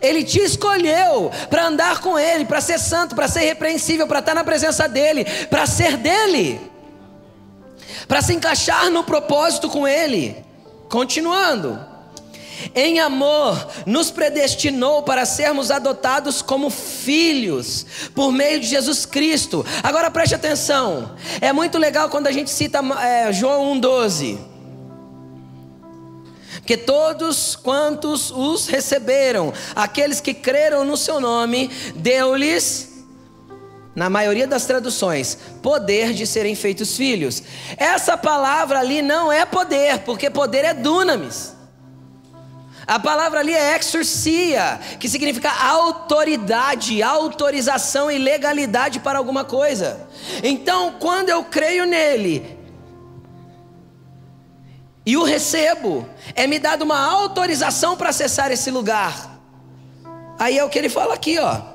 [0.01, 4.33] Ele te escolheu para andar com Ele, para ser santo, para ser repreensível, para estar
[4.33, 6.59] na presença dEle, para ser dEle,
[8.07, 10.35] para se encaixar no propósito com Ele.
[10.89, 11.79] Continuando,
[12.73, 17.85] em amor, nos predestinou para sermos adotados como filhos,
[18.15, 19.63] por meio de Jesus Cristo.
[19.83, 24.50] Agora preste atenção, é muito legal quando a gente cita é, João 1,12
[26.65, 32.91] que todos quantos os receberam, aqueles que creram no seu nome, deu-lhes
[33.95, 37.43] na maioria das traduções, poder de serem feitos filhos.
[37.75, 41.53] Essa palavra ali não é poder, porque poder é dunamis.
[42.87, 50.07] A palavra ali é exorcia, que significa autoridade, autorização e legalidade para alguma coisa.
[50.43, 52.57] Então, quando eu creio nele,
[55.05, 59.39] e o recebo, é me dado uma autorização para acessar esse lugar.
[60.37, 61.71] Aí é o que ele fala aqui, ó.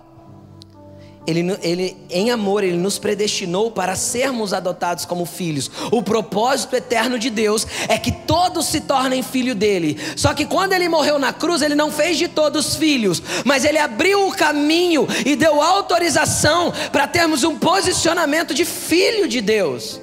[1.27, 5.69] Ele, ele, em amor, Ele nos predestinou para sermos adotados como filhos.
[5.91, 9.99] O propósito eterno de Deus é que todos se tornem filho dele.
[10.15, 13.79] Só que quando Ele morreu na cruz, Ele não fez de todos filhos, mas Ele
[13.79, 20.01] abriu o caminho e deu autorização para termos um posicionamento de filho de Deus.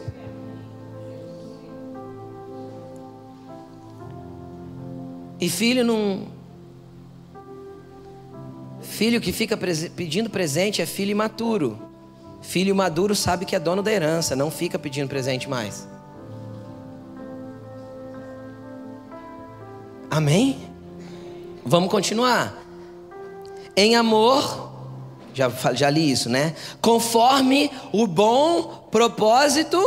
[5.44, 6.22] E filho não.
[8.82, 11.78] Filho que fica pedindo presente é filho imaturo.
[12.42, 15.86] Filho maduro sabe que é dono da herança, não fica pedindo presente mais.
[20.10, 20.58] Amém?
[21.66, 22.58] Vamos continuar.
[23.76, 24.72] Em amor,
[25.34, 26.56] já, já li isso, né?
[26.82, 29.78] Conforme o bom propósito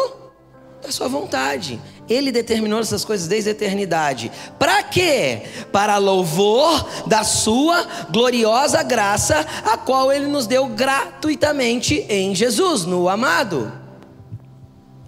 [0.82, 1.80] da sua vontade.
[2.09, 4.30] Ele determinou essas coisas desde a eternidade.
[4.59, 5.42] Para quê?
[5.72, 13.09] Para louvor da sua gloriosa graça, a qual ele nos deu gratuitamente em Jesus, no
[13.09, 13.72] amado.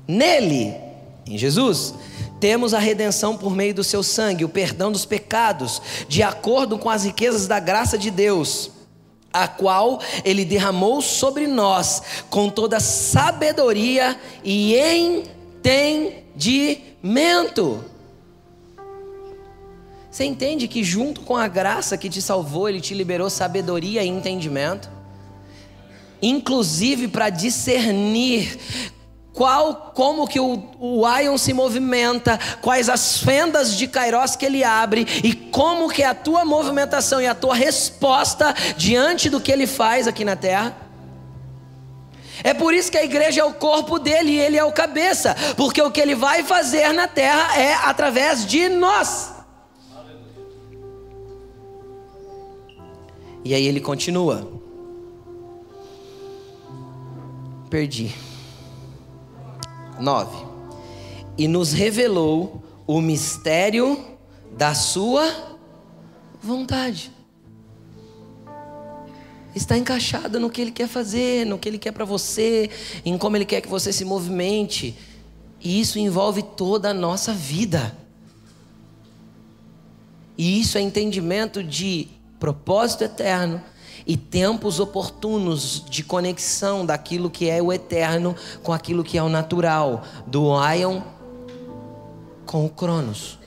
[0.06, 0.74] Nele,
[1.26, 1.94] em Jesus,
[2.40, 6.90] temos a redenção por meio do seu sangue, o perdão dos pecados, de acordo com
[6.90, 8.72] as riquezas da graça de Deus
[9.30, 17.84] a qual ele derramou sobre nós com toda sabedoria e entendimento mento.
[20.10, 24.08] Você entende que junto com a graça que te salvou, ele te liberou sabedoria e
[24.08, 24.90] entendimento?
[26.20, 28.58] Inclusive para discernir
[29.32, 34.64] qual, como que o, o Ion se movimenta, quais as fendas de Kairos que ele
[34.64, 39.52] abre e como que é a tua movimentação e a tua resposta diante do que
[39.52, 40.87] ele faz aqui na terra.
[42.42, 45.34] É por isso que a igreja é o corpo dele e ele é o cabeça,
[45.56, 49.32] porque o que ele vai fazer na terra é através de nós.
[53.44, 54.46] E aí ele continua.
[57.70, 58.14] Perdi.
[59.98, 60.46] 9.
[61.36, 64.04] E nos revelou o mistério
[64.52, 65.58] da sua
[66.42, 67.17] vontade
[69.58, 72.70] está encaixada no que Ele quer fazer, no que Ele quer para você,
[73.04, 74.96] em como Ele quer que você se movimente.
[75.60, 77.94] E isso envolve toda a nossa vida.
[80.36, 83.60] E isso é entendimento de propósito eterno
[84.06, 89.28] e tempos oportunos de conexão daquilo que é o eterno com aquilo que é o
[89.28, 91.02] natural, do Ion
[92.46, 93.38] com o Cronos.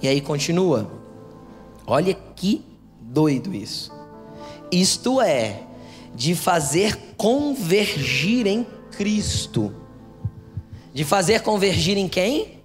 [0.00, 0.88] E aí continua.
[1.86, 2.62] Olha que
[3.00, 3.97] doido isso
[4.70, 5.62] isto é,
[6.14, 9.74] de fazer convergir em Cristo.
[10.92, 12.58] De fazer convergir em quem?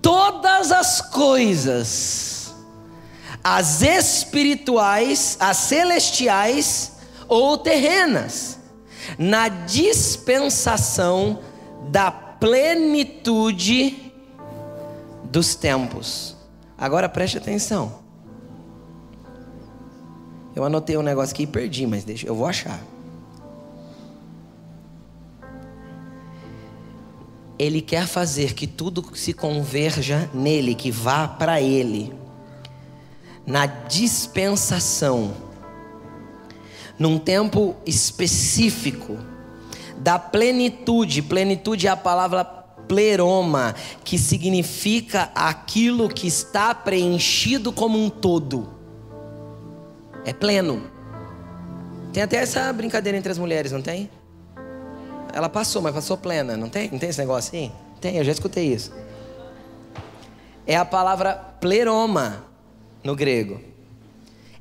[0.00, 2.54] Todas as coisas,
[3.44, 6.92] as espirituais, as celestiais
[7.28, 8.58] ou terrenas,
[9.18, 11.40] na dispensação
[11.90, 14.12] da plenitude
[15.24, 16.36] dos tempos.
[16.78, 17.99] Agora preste atenção.
[20.54, 22.80] Eu anotei um negócio aqui e perdi, mas deixa, eu vou achar.
[27.58, 32.12] Ele quer fazer que tudo se converja nele, que vá para ele.
[33.46, 35.34] Na dispensação,
[36.98, 39.18] num tempo específico,
[39.98, 41.22] da plenitude.
[41.22, 48.79] Plenitude é a palavra pleroma, que significa aquilo que está preenchido como um todo.
[50.24, 50.82] É pleno.
[52.12, 54.10] Tem até essa brincadeira entre as mulheres, não tem?
[55.32, 56.90] Ela passou, mas passou plena, não tem?
[56.90, 57.72] Não tem esse negócio assim?
[58.00, 58.92] Tem, eu já escutei isso.
[60.66, 62.44] É a palavra pleroma
[63.02, 63.60] no grego.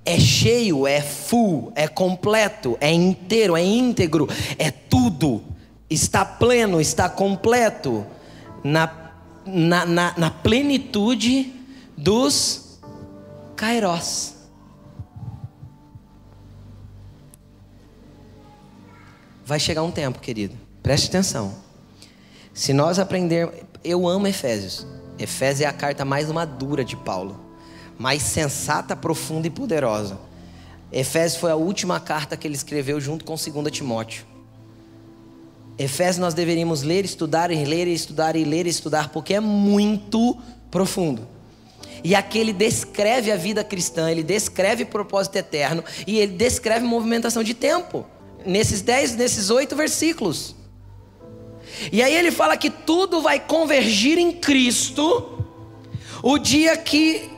[0.06, 5.44] É cheio, é full, é completo, é inteiro, é íntegro, é tudo.
[5.90, 8.06] Está pleno, está completo
[8.64, 9.12] na,
[9.46, 11.54] na, na, na plenitude
[11.98, 12.80] dos
[13.56, 14.39] kairós.
[19.50, 20.56] Vai chegar um tempo, querido.
[20.84, 21.56] Preste atenção.
[22.54, 24.86] Se nós aprendermos, eu amo Efésios.
[25.18, 27.40] Efésios é a carta mais madura de Paulo,
[27.98, 30.20] mais sensata, profunda e poderosa.
[30.92, 34.24] Efésios foi a última carta que ele escreveu junto com 2 Timóteo.
[35.80, 39.40] Efésios nós deveríamos ler, estudar e ler e estudar e ler e estudar, porque é
[39.40, 40.38] muito
[40.70, 41.28] profundo.
[42.04, 47.42] E aqui ele descreve a vida cristã, ele descreve propósito eterno e ele descreve movimentação
[47.42, 48.06] de tempo
[48.46, 50.56] nesses dez, nesses oito versículos.
[51.92, 55.46] E aí ele fala que tudo vai convergir em Cristo
[56.22, 57.30] o dia que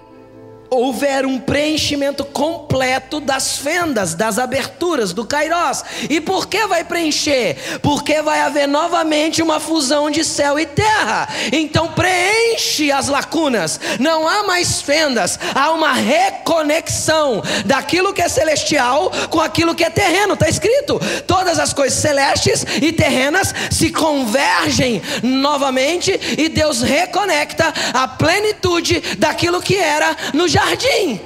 [0.74, 5.84] houver um preenchimento completo das fendas, das aberturas do Kairós.
[6.09, 7.57] E por que vai preencher?
[7.82, 11.28] Porque vai haver novamente uma fusão de céu e terra.
[11.51, 13.82] Então preenche as lacunas.
[13.99, 19.89] Não há mais fendas, há uma reconexão daquilo que é celestial com aquilo que é
[19.89, 20.36] terreno.
[20.36, 28.07] Está escrito: todas as coisas celestes e terrenas se convergem novamente e Deus reconecta a
[28.07, 31.20] plenitude daquilo que era no jardim jardim.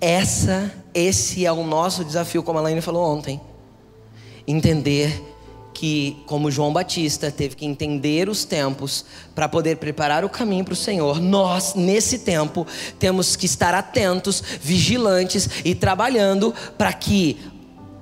[0.00, 3.38] Essa, esse é o nosso desafio, como a Laine falou ontem.
[4.46, 5.22] Entender
[5.74, 9.04] que, como João Batista teve que entender os tempos
[9.34, 12.66] para poder preparar o caminho para o Senhor, nós, nesse tempo,
[12.98, 17.38] temos que estar atentos, vigilantes e trabalhando para que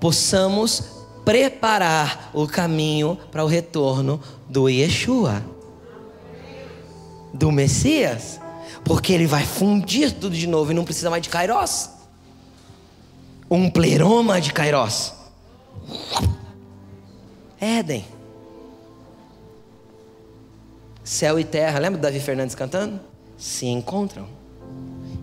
[0.01, 0.98] possamos
[1.29, 4.19] preparar o caminho para o retorno
[4.49, 5.45] do Yeshua,
[7.35, 8.41] do Messias,
[8.83, 11.91] porque ele vai fundir tudo de novo e não precisa mais de Kairos.
[13.51, 15.13] Um pleroma de Kairos.
[17.61, 18.07] Éden.
[21.05, 23.01] Céu e terra, lembra do Davi Fernandes cantando?
[23.37, 24.27] Se encontram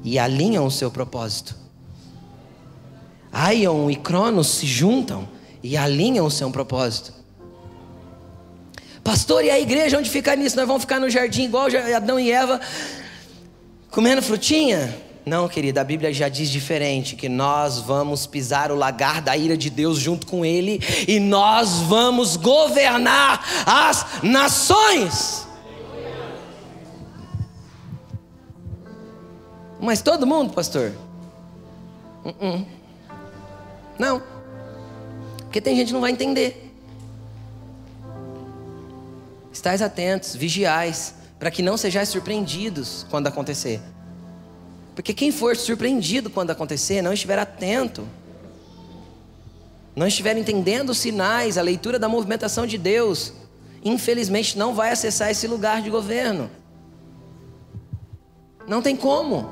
[0.04, 1.56] e alinham o seu propósito.
[3.34, 5.34] Aion e Cronos se juntam
[5.66, 7.12] e alinham o seu propósito.
[9.04, 10.56] Pastor, e a igreja onde ficar nisso?
[10.56, 12.62] Nós vamos ficar no jardim igual Adão e Eva,
[13.90, 14.96] comendo frutinha?
[15.26, 19.58] Não, querida, a Bíblia já diz diferente: que nós vamos pisar o lagar da ira
[19.58, 25.48] de Deus junto com Ele e nós vamos governar as nações.
[29.80, 30.94] Mas todo mundo, pastor?
[32.24, 32.66] Uh -uh.
[33.98, 34.35] Não.
[35.56, 36.70] Porque tem gente que não vai entender.
[39.54, 43.80] Estais atentos, vigiais, para que não sejais surpreendidos quando acontecer.
[44.94, 48.06] Porque quem for surpreendido quando acontecer, não estiver atento,
[49.96, 53.32] não estiver entendendo os sinais, a leitura da movimentação de Deus,
[53.82, 56.52] infelizmente não vai acessar esse lugar de governo.
[58.68, 59.50] Não tem como.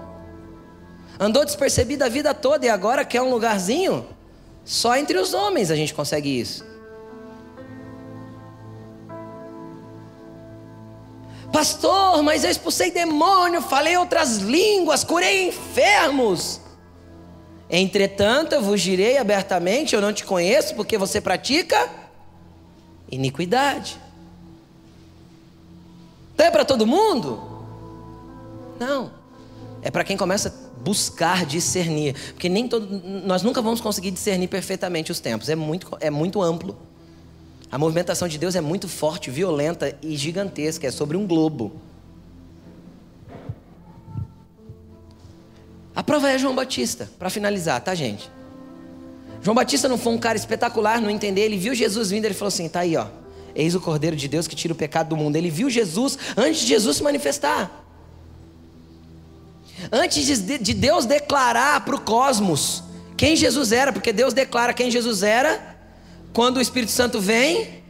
[1.17, 4.12] Andou despercebido a vida toda e agora quer um lugarzinho?
[4.65, 6.65] Só entre os homens a gente consegue isso.
[11.51, 16.59] Pastor, mas eu expulsei demônio, falei outras línguas, curei enfermos.
[17.69, 21.89] Entretanto, eu vos direi abertamente: eu não te conheço, porque você pratica
[23.11, 23.99] iniquidade.
[26.33, 27.41] Então é para todo mundo?
[28.79, 29.11] Não.
[29.81, 35.11] É para quem começa buscar discernir, porque nem todo, nós nunca vamos conseguir discernir perfeitamente
[35.11, 36.77] os tempos, é muito, é muito amplo.
[37.71, 41.73] A movimentação de Deus é muito forte, violenta e gigantesca, é sobre um globo.
[45.95, 48.29] A prova é João Batista, para finalizar, tá, gente?
[49.41, 52.47] João Batista não foi um cara espetacular, não entender, ele viu Jesus vindo, ele falou
[52.47, 53.07] assim: tá aí, ó.
[53.55, 55.35] Eis o Cordeiro de Deus que tira o pecado do mundo.
[55.35, 57.82] Ele viu Jesus antes de Jesus se manifestar.
[59.91, 62.83] Antes de Deus declarar para o cosmos
[63.17, 65.73] quem Jesus era, porque Deus declara quem Jesus era
[66.33, 67.83] quando o Espírito Santo vem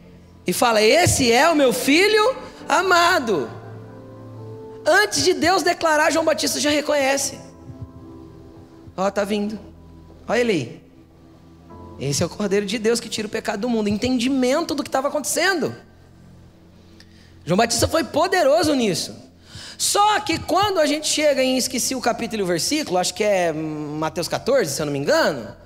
[0.46, 2.36] e fala: Esse é o meu filho
[2.68, 3.50] amado.
[4.86, 7.38] Antes de Deus declarar, João Batista já reconhece.
[8.96, 9.58] Ó, tá vindo.
[10.28, 10.84] Olha ele aí.
[11.98, 13.88] Esse é o Cordeiro de Deus que tira o pecado do mundo.
[13.88, 15.74] Entendimento do que estava acontecendo.
[17.46, 19.23] João Batista foi poderoso nisso.
[19.76, 23.24] Só que quando a gente chega em esqueci o capítulo e o versículo, acho que
[23.24, 25.63] é Mateus 14, se eu não me engano.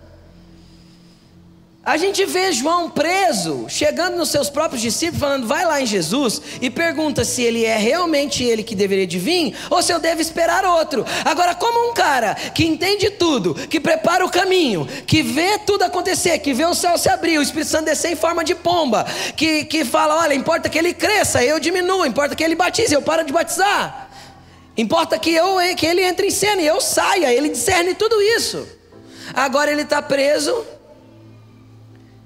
[1.89, 6.43] A gente vê João preso, chegando nos seus próprios discípulos, falando: vai lá em Jesus
[6.61, 10.20] e pergunta se ele é realmente ele que deveria de vir ou se eu devo
[10.20, 11.07] esperar outro.
[11.24, 16.39] Agora, como um cara que entende tudo, que prepara o caminho, que vê tudo acontecer,
[16.41, 19.64] que vê o céu se abrir, o Espírito Santo descer em forma de pomba, que,
[19.64, 23.24] que fala: olha, importa que ele cresça, eu diminuo, importa que ele batize, eu paro
[23.24, 24.11] de batizar.
[24.76, 28.68] Importa que, eu, que ele entre em cena e eu saia, ele discerne tudo isso.
[29.32, 30.66] Agora ele está preso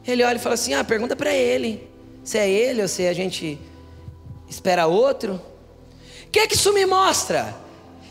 [0.07, 1.93] ele olha e fala assim: ah, pergunta para ele
[2.25, 3.59] se é ele ou se a gente
[4.49, 5.41] espera outro.
[6.27, 7.55] O que, é que isso me mostra?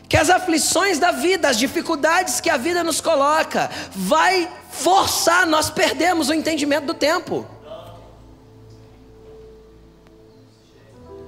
[0.08, 5.70] Que as aflições da vida, as dificuldades que a vida nos coloca, vai forçar nós
[5.70, 7.48] perdemos o entendimento do tempo.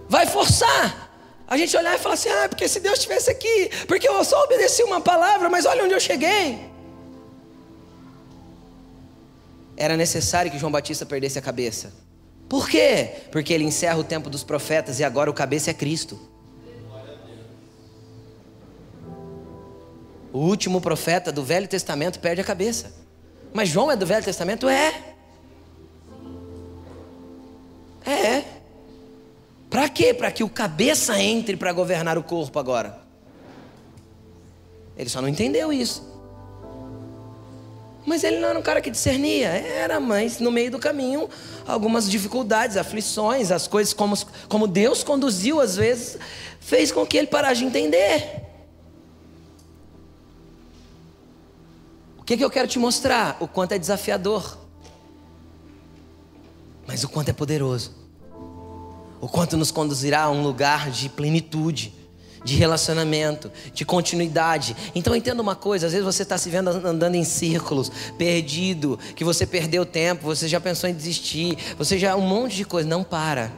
[0.07, 1.09] Vai forçar
[1.47, 4.43] a gente olhar e falar assim: ah, porque se Deus estivesse aqui, porque eu só
[4.43, 6.72] obedeci uma palavra, mas olha onde eu cheguei.
[9.83, 11.91] Era necessário que João Batista perdesse a cabeça.
[12.47, 13.23] Por quê?
[13.31, 16.17] Porque ele encerra o tempo dos profetas e agora o cabeça é Cristo.
[20.31, 22.93] O último profeta do Velho Testamento perde a cabeça.
[23.51, 24.69] Mas João é do Velho Testamento?
[24.69, 25.15] É.
[28.05, 28.45] É.
[29.69, 30.13] Para quê?
[30.13, 33.01] Para que o cabeça entre para governar o corpo agora.
[34.95, 36.12] Ele só não entendeu isso.
[38.05, 41.29] Mas ele não era um cara que discernia, era, mas no meio do caminho,
[41.65, 44.15] algumas dificuldades, aflições, as coisas como,
[44.49, 46.17] como Deus conduziu às vezes,
[46.59, 48.41] fez com que ele parasse de entender.
[52.17, 53.37] O que, que eu quero te mostrar?
[53.39, 54.57] O quanto é desafiador,
[56.85, 57.91] mas o quanto é poderoso,
[59.21, 61.93] o quanto nos conduzirá a um lugar de plenitude
[62.43, 64.75] de relacionamento, de continuidade.
[64.93, 69.23] Então entenda uma coisa: às vezes você está se vendo andando em círculos, perdido, que
[69.23, 72.87] você perdeu tempo, você já pensou em desistir, você já um monte de coisa.
[72.87, 73.51] Não para.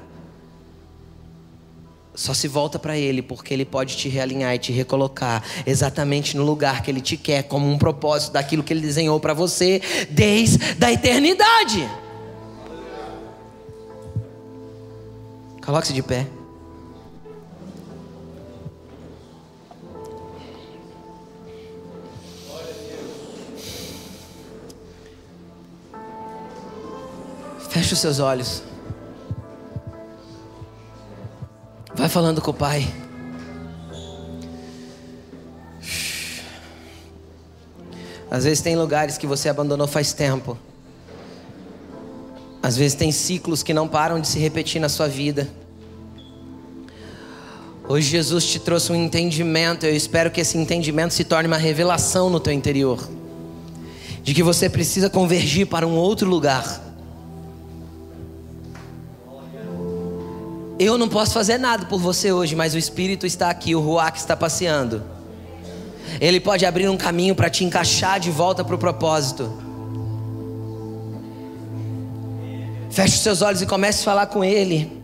[2.14, 6.44] Só se volta para Ele, porque Ele pode te realinhar e te recolocar exatamente no
[6.44, 10.60] lugar que Ele te quer, como um propósito daquilo que Ele desenhou para você desde
[10.82, 11.90] a eternidade.
[15.66, 16.26] Coloque-se de pé.
[27.76, 28.64] Feche os seus olhos.
[31.94, 32.88] Vai falando com o Pai.
[38.32, 40.58] Às vezes tem lugares que você abandonou faz tempo.
[42.64, 45.50] Às vezes tem ciclos que não param de se repetir na sua vida.
[47.90, 52.30] Hoje Jesus te trouxe um entendimento, eu espero que esse entendimento se torne uma revelação
[52.30, 53.06] no teu interior.
[54.24, 56.85] De que você precisa convergir para um outro lugar.
[60.78, 64.18] Eu não posso fazer nada por você hoje, mas o Espírito está aqui, o Ruach
[64.18, 65.02] está passeando.
[66.20, 69.52] Ele pode abrir um caminho para te encaixar de volta para o propósito.
[72.90, 75.02] Feche os seus olhos e comece a falar com Ele.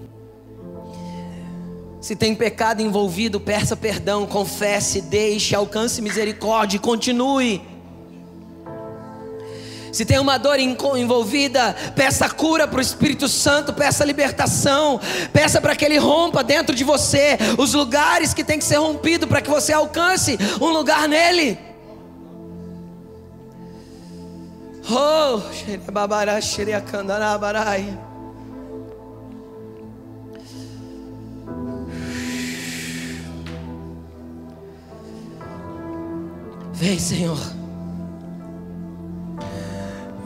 [2.01, 7.61] Se tem pecado envolvido, peça perdão, confesse, deixe, alcance misericórdia e continue.
[9.91, 14.99] Se tem uma dor envolvida, peça cura para o Espírito Santo, peça libertação,
[15.33, 19.27] peça para que ele rompa dentro de você os lugares que tem que ser rompido
[19.27, 21.59] para que você alcance um lugar nele.
[24.89, 25.39] Oh,
[36.73, 37.60] Vem, Senhor.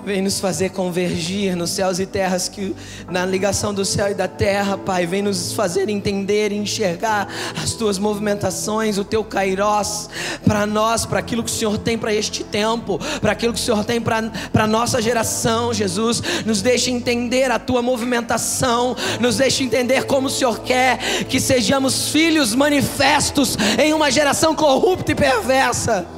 [0.05, 2.75] Vem nos fazer convergir nos céus e terras, que
[3.09, 5.07] na ligação do céu e da terra, Pai.
[5.07, 7.27] Vem nos fazer entender e enxergar
[7.59, 10.07] as tuas movimentações, o teu kairós
[10.45, 13.63] para nós, para aquilo que o Senhor tem para este tempo, para aquilo que o
[13.63, 16.21] Senhor tem para a nossa geração, Jesus.
[16.45, 22.09] Nos deixe entender a tua movimentação, nos deixe entender como o Senhor quer que sejamos
[22.09, 26.14] filhos manifestos em uma geração corrupta e perversa.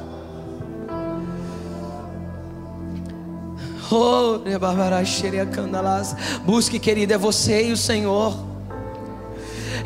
[3.90, 4.38] Oh,
[6.44, 8.36] Busque, querido, é você e o Senhor.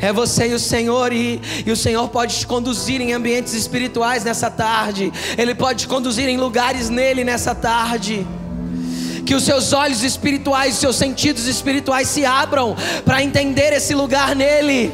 [0.01, 4.23] É você e o Senhor, e, e o Senhor pode te conduzir em ambientes espirituais
[4.23, 8.27] nessa tarde, Ele pode te conduzir em lugares nele nessa tarde
[9.25, 12.75] que os seus olhos espirituais, os seus sentidos espirituais se abram
[13.05, 14.93] para entender esse lugar nele.